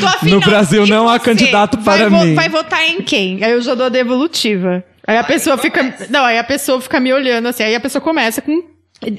[0.00, 2.34] Tô afim, No Brasil E não há candidato Vai para vo- mim.
[2.34, 3.42] Vai votar em quem?
[3.42, 4.84] Aí eu já dou a devolutiva.
[5.06, 5.94] Aí a pessoa fica.
[6.08, 7.62] Não, aí a pessoa fica me olhando assim.
[7.62, 8.62] Aí a pessoa começa com.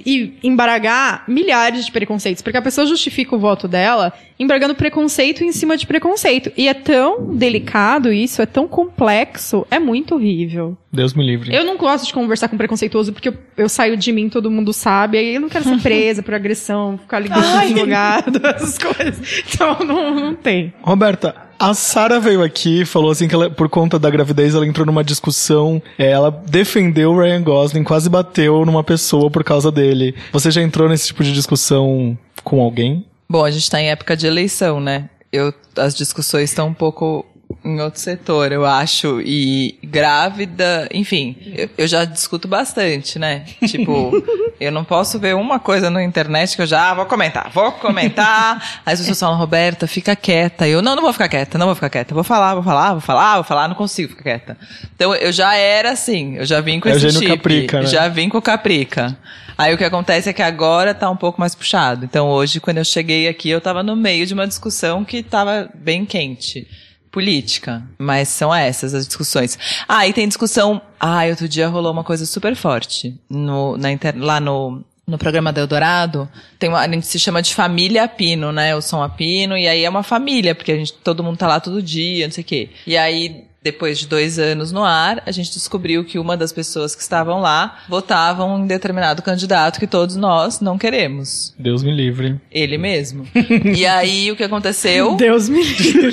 [0.05, 2.41] E embaragar milhares de preconceitos.
[2.41, 6.51] Porque a pessoa justifica o voto dela embargando preconceito em cima de preconceito.
[6.57, 10.77] E é tão delicado isso, é tão complexo, é muito horrível.
[10.95, 11.53] Deus me livre.
[11.53, 14.73] Eu não gosto de conversar com preconceituoso porque eu, eu saio de mim, todo mundo
[14.73, 15.17] sabe.
[15.17, 19.43] Aí eu não quero ser presa por agressão, ficar ligando advogado, essas coisas.
[19.53, 20.73] Então não, não tem.
[20.81, 24.65] Roberta, a Sara veio aqui e falou assim que ela, por conta da gravidez ela
[24.65, 25.81] entrou numa discussão.
[25.97, 30.15] é, Ela defendeu o Ryan Gosling, quase bateu numa pessoa por causa dele.
[30.31, 33.05] Você já entrou nesse tipo de discussão com alguém?
[33.29, 35.09] Bom, a gente tá em época de eleição, né?
[35.31, 37.25] Eu, as discussões estão um pouco
[37.63, 39.21] em outro setor, eu acho.
[39.21, 43.45] E grávida, enfim, eu, eu já discuto bastante, né?
[43.65, 44.11] Tipo,
[44.59, 47.71] eu não posso ver uma coisa na internet que eu já ah, vou comentar, vou
[47.73, 48.81] comentar.
[48.85, 50.67] Aí as pessoas falam, Roberta, fica quieta.
[50.67, 52.13] Eu, não, não vou ficar quieta, não vou ficar quieta.
[52.13, 54.57] Vou falar, vou falar, vou falar, vou falar, não consigo ficar quieta.
[54.95, 57.27] Então eu já era assim, eu já vim com É o esse chip.
[57.27, 57.87] caprica, né?
[57.87, 59.17] Já vim com o caprica.
[59.57, 62.03] Aí o que acontece é que agora tá um pouco mais puxado.
[62.05, 65.69] Então hoje, quando eu cheguei aqui, eu tava no meio de uma discussão que tava
[65.73, 66.67] bem quente.
[67.15, 67.81] Política.
[67.97, 69.57] Mas são essas as discussões.
[69.87, 70.81] Ah, e tem discussão.
[70.99, 73.17] Ah, outro dia rolou uma coisa super forte.
[73.29, 74.13] No, na inter...
[74.17, 76.27] Lá no, no programa do Eldorado,
[76.59, 78.75] tem uma, a gente se chama de família Pino, né?
[78.75, 81.47] O Som a Pino, e aí é uma família, porque a gente, todo mundo tá
[81.47, 82.69] lá todo dia, não sei o quê.
[82.85, 86.95] E aí, depois de dois anos no ar, a gente descobriu que uma das pessoas
[86.95, 91.51] que estavam lá votavam em determinado candidato que todos nós não queremos.
[91.57, 92.39] Deus me livre.
[92.51, 93.27] Ele mesmo.
[93.75, 95.15] e aí, o que aconteceu?
[95.17, 96.11] Deus me livre.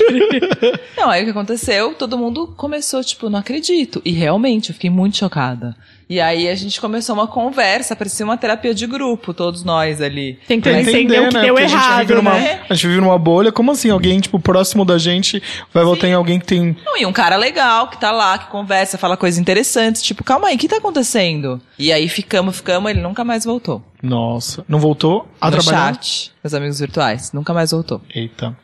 [0.96, 1.92] Não, aí o que aconteceu?
[1.92, 4.00] Todo mundo começou, tipo, não acredito.
[4.02, 5.76] E realmente, eu fiquei muito chocada.
[6.12, 10.38] E aí a gente começou uma conversa, parecia uma terapia de grupo, todos nós ali.
[10.46, 12.60] Tentando entender o que deu Porque a gente errado, vive numa, né?
[12.68, 13.50] A gente vive numa bolha.
[13.50, 13.88] Como assim?
[13.88, 15.42] Alguém, tipo, próximo da gente
[15.72, 16.76] vai votar em alguém que tem.
[16.84, 20.48] Não, e um cara legal que tá lá, que conversa, fala coisas interessantes, tipo, calma
[20.48, 21.58] aí, o que tá acontecendo?
[21.78, 23.82] E aí ficamos, ficamos, ele nunca mais voltou.
[24.02, 24.66] Nossa.
[24.68, 25.94] Não voltou a no trabalhar?
[25.94, 28.02] chat, os amigos virtuais, nunca mais voltou.
[28.14, 28.54] Eita.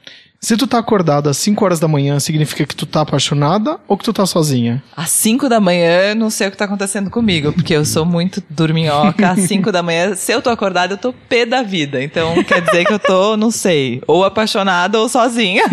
[0.41, 3.99] Se tu tá acordada às 5 horas da manhã, significa que tu tá apaixonada ou
[3.99, 4.81] que tu tá sozinha?
[4.97, 8.41] Às 5 da manhã, não sei o que tá acontecendo comigo, porque eu sou muito
[8.49, 9.31] dorminhoca.
[9.31, 12.01] Às 5 da manhã, se eu tô acordada, eu tô pé da vida.
[12.01, 15.65] Então, quer dizer que eu tô, não sei, ou apaixonada ou sozinha.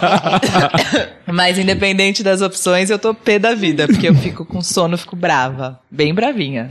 [1.26, 5.16] Mas, independente das opções, eu tô pé da vida, porque eu fico com sono, fico
[5.16, 5.80] brava.
[5.90, 6.68] Bem bravinha.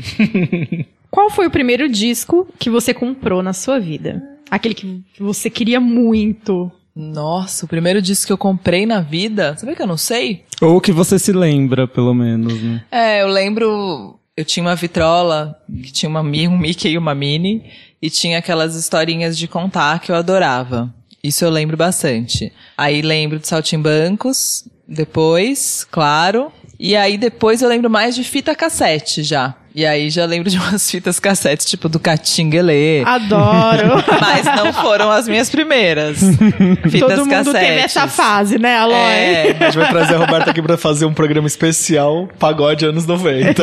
[1.10, 4.22] Qual foi o primeiro disco que você comprou na sua vida?
[4.51, 6.72] Aquele que você queria muito.
[7.00, 10.43] Nossa, o primeiro disco que eu comprei na vida, sabe que eu não sei?
[10.60, 12.84] Ou que você se lembra, pelo menos, né?
[12.91, 14.20] É, eu lembro.
[14.36, 17.64] Eu tinha uma vitrola que tinha uma, um Mickey e uma Minnie,
[18.02, 20.93] e tinha aquelas historinhas de contar que eu adorava.
[21.24, 22.52] Isso eu lembro bastante.
[22.78, 26.52] Aí lembro de Saltimbancos, depois, claro.
[26.78, 29.56] E aí depois eu lembro mais de fita cassete já.
[29.74, 33.04] E aí já lembro de umas fitas cassete, tipo do Catinguelê.
[33.06, 34.04] Adoro.
[34.20, 36.18] Mas não foram as minhas primeiras.
[36.90, 37.54] Fitas Todo mundo cassetes.
[37.68, 38.96] teve essa fase, né, Aloy?
[38.98, 43.06] É, A gente vai trazer a Roberta aqui pra fazer um programa especial Pagode anos
[43.06, 43.62] 90.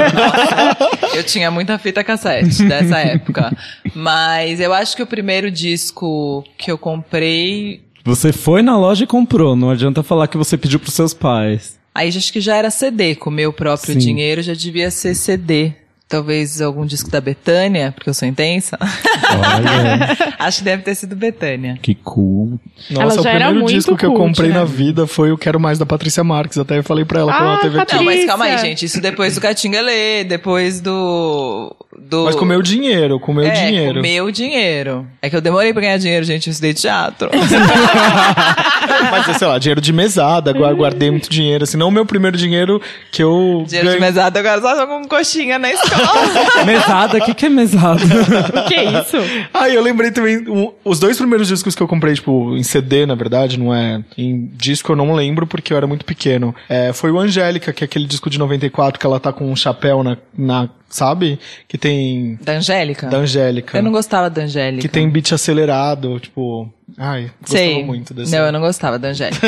[1.15, 3.57] Eu tinha muita fita cassete dessa época.
[3.95, 7.83] Mas eu acho que o primeiro disco que eu comprei.
[8.05, 11.77] Você foi na loja e comprou, não adianta falar que você pediu pros seus pais.
[11.95, 13.99] Aí acho que já era CD, com o meu próprio Sim.
[13.99, 15.73] dinheiro já devia ser CD.
[16.09, 18.79] Talvez algum disco da Betânia, porque eu sou intensa.
[18.81, 21.79] Olha, acho que deve ter sido Betânia.
[21.83, 22.61] que cool.
[22.91, 24.55] Nossa, Ela o já era primeiro muito disco que eu cult, comprei né?
[24.59, 26.59] na vida foi o Quero Mais da Patrícia Marques.
[26.59, 27.95] Até eu falei pra ela quando Ah, ela teve aqui.
[27.97, 28.27] Não, mas Patrícia.
[28.29, 28.85] calma aí, gente.
[28.85, 32.25] Isso depois do Catingalê, depois do do...
[32.25, 33.95] Mas com o meu dinheiro, com o meu é, dinheiro.
[33.95, 35.07] com o meu dinheiro.
[35.23, 37.31] É que eu demorei pra ganhar dinheiro, gente, eu estudei teatro.
[39.11, 42.37] Mas, sei lá, dinheiro de mesada, gua- guardei muito dinheiro, assim, não o meu primeiro
[42.37, 42.81] dinheiro
[43.11, 46.07] que eu dinheiro de mesada, agora só com coxinha na escola.
[46.65, 48.01] Mesada, o que, que é mesada?
[48.05, 49.17] O que é isso?
[49.53, 53.07] Ah, eu lembrei também, um- os dois primeiros discos que eu comprei, tipo, em CD,
[53.07, 56.55] na verdade, não é em disco, eu não lembro porque eu era muito pequeno.
[56.69, 59.57] É, foi o Angélica, que é aquele disco de 94 que ela tá com um
[59.57, 61.39] chapéu na, na sabe?
[61.69, 63.09] Que tem, da Angélica?
[63.09, 63.79] da Angélica.
[63.79, 64.83] Eu não gostava da Angélica.
[64.83, 67.85] Que tem beat acelerado, tipo, ai, gostava Sei.
[67.85, 68.33] muito desse.
[68.33, 69.47] Não, eu não gostava da Angélica.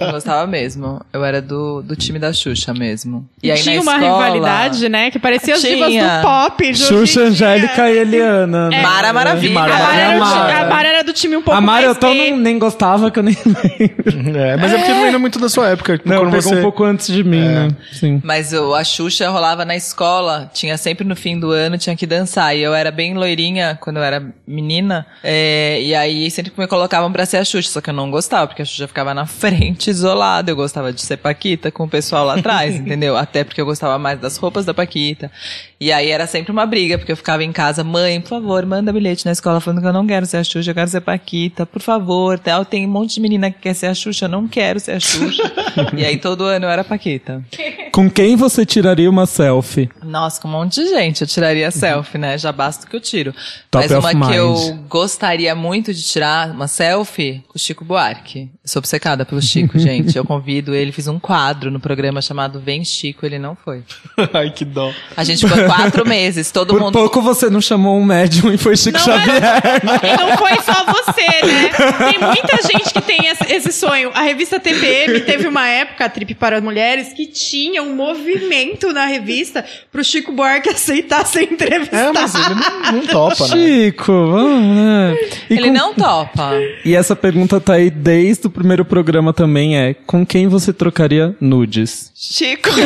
[0.00, 1.00] não gostava mesmo.
[1.12, 3.26] Eu era do, do time da Xuxa mesmo.
[3.42, 5.10] E aí Tinha na uma escola, rivalidade, né?
[5.10, 6.64] Que parecia as divas do pop.
[6.64, 7.20] em Xuxa.
[7.22, 8.68] Angélica e Eliana.
[8.68, 8.82] né?
[8.82, 9.54] Mara Maravilha.
[9.54, 10.58] Mara A Mara, era do, Mara.
[10.60, 12.30] a Mara era do time um pouco A Mari eu mais tô gay.
[12.32, 14.38] não, nem gostava, que eu nem lembro.
[14.38, 16.00] É, mas é, porque não era muito da sua época.
[16.04, 16.54] Não, pegou você...
[16.56, 17.68] um pouco antes de mim, né?
[17.92, 18.20] Sim.
[18.24, 22.06] Mas o, a Xuxa rolava na escola, tinha sempre no fim do ano, tinha que
[22.06, 22.56] dançar.
[22.56, 25.06] E eu era bem loirinha quando eu era menina.
[25.22, 28.46] é, e aí sempre me colocavam pra ser a Xuxa, só que eu não gostava,
[28.46, 30.50] porque a Xuxa ficava na frente, isolada.
[30.50, 33.16] Eu gostava de ser Paquita com o pessoal lá atrás, entendeu?
[33.16, 35.30] Até porque eu gostava mais das roupas da Paquita.
[35.78, 38.92] E aí era sempre uma briga, porque eu ficava em casa, mãe, por favor, manda
[38.92, 41.66] bilhete na escola falando que eu não quero ser a Xuxa, eu quero ser Paquita,
[41.66, 42.38] por favor.
[42.38, 42.64] Tal.
[42.64, 45.00] Tem um monte de menina que quer ser a Xuxa, eu não quero ser a
[45.00, 45.42] Xuxa.
[45.96, 47.44] e aí todo ano eu era Paquita.
[47.92, 49.90] Com quem você tiraria uma selfie?
[50.10, 51.20] Nossa, com um monte de gente.
[51.20, 52.36] Eu tiraria selfie, né?
[52.36, 53.32] Já basta o que eu tiro.
[53.70, 54.54] Top Mas uma que eu
[54.88, 58.50] gostaria muito de tirar, uma selfie, com o Chico Buarque.
[58.62, 60.16] Eu sou obcecada pelo Chico, gente.
[60.16, 63.84] Eu convido ele, fiz um quadro no programa chamado Vem Chico, ele não foi.
[64.34, 64.92] Ai, que dó.
[65.16, 66.92] A gente ficou quatro meses, todo Por mundo.
[66.92, 69.62] pouco você não chamou um médium e foi Chico Não, Xavier.
[70.02, 71.70] E não foi só você, né?
[72.10, 74.10] Tem muita gente que tem esse, esse sonho.
[74.14, 79.06] A revista TPM teve uma época, a Trip para Mulheres, que tinha um movimento na
[79.06, 82.08] revista pro Chico Buarque aceitar ser entrevistado.
[82.08, 83.54] É, mas ele não, não topa, né?
[83.56, 85.16] Chico, vamos, né?
[85.48, 86.52] E, Ele com- não topa.
[86.84, 91.34] e essa pergunta tá aí desde o primeiro programa também, é com quem você trocaria
[91.40, 92.10] nudes?
[92.14, 92.68] Chico.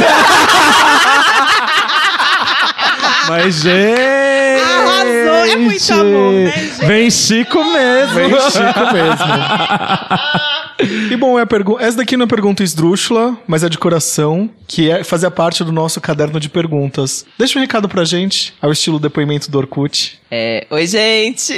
[3.29, 4.01] Mas, gente...
[4.63, 6.87] Arrasou, é muito amor, né, gente?
[6.87, 8.15] Vem Chico mesmo.
[8.15, 9.25] Bem Chico mesmo.
[11.11, 11.47] E bom, é a
[11.81, 15.73] essa daqui não é pergunta esdrúxula, mas é de coração, que é fazia parte do
[15.73, 17.25] nosso caderno de perguntas.
[17.39, 20.19] Deixa um recado pra gente, ao estilo depoimento do Orkut.
[20.31, 21.55] É, oi, gente!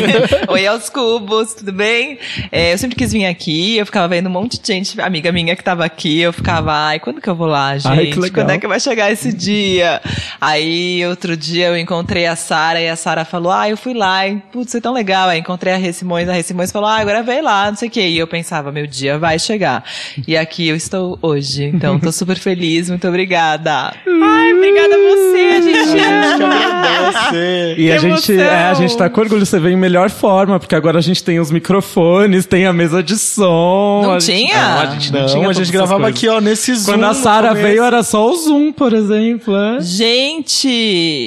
[0.48, 2.18] oi aos cubos, tudo bem?
[2.50, 5.54] É, eu sempre quis vir aqui, eu ficava vendo um monte de gente, amiga minha
[5.54, 7.92] que tava aqui, eu ficava, ai, quando que eu vou lá, gente?
[7.92, 8.44] Ai, que legal.
[8.44, 10.00] Quando é que vai chegar esse dia?
[10.40, 14.26] Aí, outro dia, eu encontrei a Sara e a Sara falou, ah, eu fui lá,
[14.26, 15.28] e, putz, foi tão legal.
[15.28, 17.88] Aí encontrei a Rê Simões, a Rê Simões falou, ah, agora vem lá, não sei
[17.88, 18.08] o quê.
[18.08, 19.84] E eu pensava, meu dia vai chegar.
[20.26, 23.92] E aqui eu estou hoje, então tô super feliz, muito obrigada.
[24.06, 27.74] Ai, obrigada a você, a gente ama.
[27.76, 30.74] E a gente, é, a gente tá com orgulho, você vem em melhor forma, porque
[30.74, 34.02] agora a gente tem os microfones, tem a mesa de som.
[34.04, 34.56] Não a gente- tinha?
[34.68, 36.16] não, a gente não, Não, tinha a gente gravava coisas.
[36.18, 36.92] aqui, ó, nesse Zoom.
[36.94, 39.54] Quando a Sara veio, era só o Zoom, por exemplo.
[39.56, 40.68] É, Gente,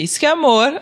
[0.03, 0.67] isso que é amor.
[0.67, 0.77] É,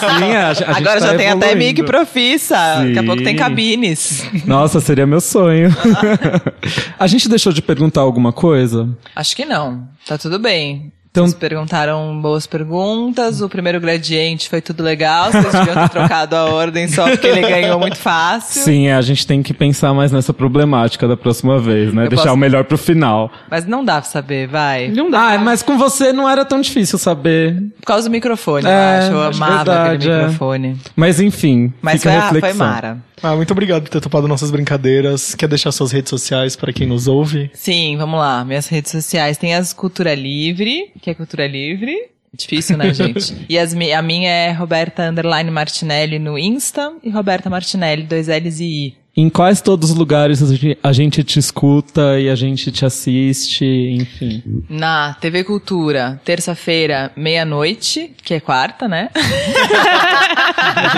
[0.00, 1.58] sim, a, a gente Agora tá já tem até evoluindo.
[1.58, 2.56] mic profissa.
[2.84, 3.38] Daqui a pouco tem Sim.
[3.38, 4.24] cabines.
[4.46, 5.71] Nossa, seria meu sonho.
[6.98, 8.88] a gente deixou de perguntar alguma coisa?
[9.14, 9.88] Acho que não.
[10.06, 10.92] Tá tudo bem.
[11.12, 13.42] Então- Vocês perguntaram boas perguntas.
[13.42, 15.30] O primeiro gradiente foi tudo legal.
[15.30, 18.62] Vocês deviam ter trocado a ordem só porque ele ganhou muito fácil.
[18.62, 22.04] Sim, a gente tem que pensar mais nessa problemática da próxima vez, né?
[22.06, 23.30] Eu Deixar posso- o melhor pro final.
[23.50, 24.88] Mas não dá pra saber, vai.
[24.88, 25.34] Não dá.
[25.34, 27.62] Ah, mas com você não era tão difícil saber.
[27.80, 29.12] Por causa do microfone, É, eu acho.
[29.12, 30.18] Eu acho amava verdade, aquele é.
[30.22, 30.76] microfone.
[30.96, 32.50] Mas enfim, Mas fica foi, a, reflexão.
[32.56, 32.98] foi Mara.
[33.24, 35.34] Ah, muito obrigado por ter topado nossas brincadeiras.
[35.36, 37.50] Quer deixar suas redes sociais para quem nos ouve?
[37.54, 38.44] Sim, vamos lá.
[38.44, 42.10] Minhas redes sociais tem as Cultura Livre, que é Cultura Livre.
[42.32, 43.34] Difícil, né, gente?
[43.46, 48.60] E as, a minha é Roberta Underline Martinelli no Insta e Roberta Martinelli, dois L's
[48.60, 49.01] e I.
[49.14, 50.40] Em quais todos os lugares
[50.82, 54.42] a gente- te escuta e a gente te assiste, enfim.
[54.70, 59.10] Na TV Cultura, terça-feira, meia-noite, que é quarta, né?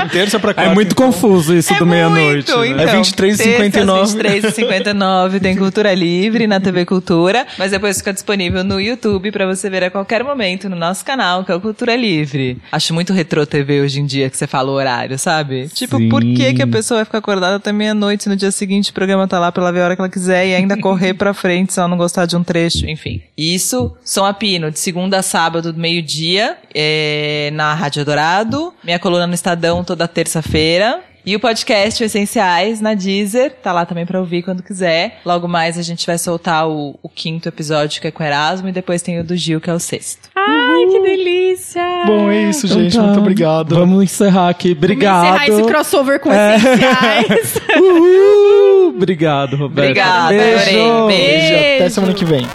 [0.04, 0.74] De terça pra É quarta.
[0.74, 1.06] muito então.
[1.06, 2.52] confuso isso do meia-noite.
[2.54, 2.84] muito, né?
[2.84, 4.04] É 23h59.
[4.14, 9.68] 23h59 tem Cultura Livre na TV Cultura, mas depois fica disponível no YouTube pra você
[9.68, 12.58] ver a qualquer momento no nosso canal, que é o Cultura Livre.
[12.70, 15.66] Acho muito retrô TV hoje em dia que você fala o horário, sabe?
[15.74, 16.08] Tipo, Sim.
[16.08, 19.26] por que, que a pessoa vai ficar acordada até meia-noite no dia seguinte o programa
[19.26, 21.72] tá lá pra ela ver a hora que ela quiser e ainda correr pra frente
[21.72, 23.22] se ela não gostar de um trecho, enfim.
[23.36, 28.72] Isso, Som a Pino, de segunda a sábado, meio-dia, é, na Rádio Dourado.
[28.82, 31.02] Minha coluna no Estadão toda terça-feira.
[31.26, 35.20] E o podcast o Essenciais na Deezer, tá lá também pra ouvir quando quiser.
[35.24, 38.68] Logo mais a gente vai soltar o, o quinto episódio, que é com o Erasmo,
[38.68, 40.28] e depois tem o do Gil, que é o sexto.
[40.36, 41.82] Ai, que delícia!
[42.06, 42.96] Bom, é isso, Então gente.
[42.96, 43.02] tá.
[43.04, 43.74] Muito obrigado.
[43.74, 44.72] Vamos encerrar aqui.
[44.72, 45.24] Obrigado.
[45.24, 46.56] Vamos encerrar esse crossover com É.
[46.56, 47.54] essenciais.
[47.80, 48.88] Uhul.
[48.94, 49.88] Obrigado, Roberto.
[49.90, 50.58] Obrigada, Beijo.
[50.80, 51.16] adorei.
[51.16, 51.54] Beijo.
[51.54, 51.94] Até Beijo.
[51.94, 52.46] semana que vem.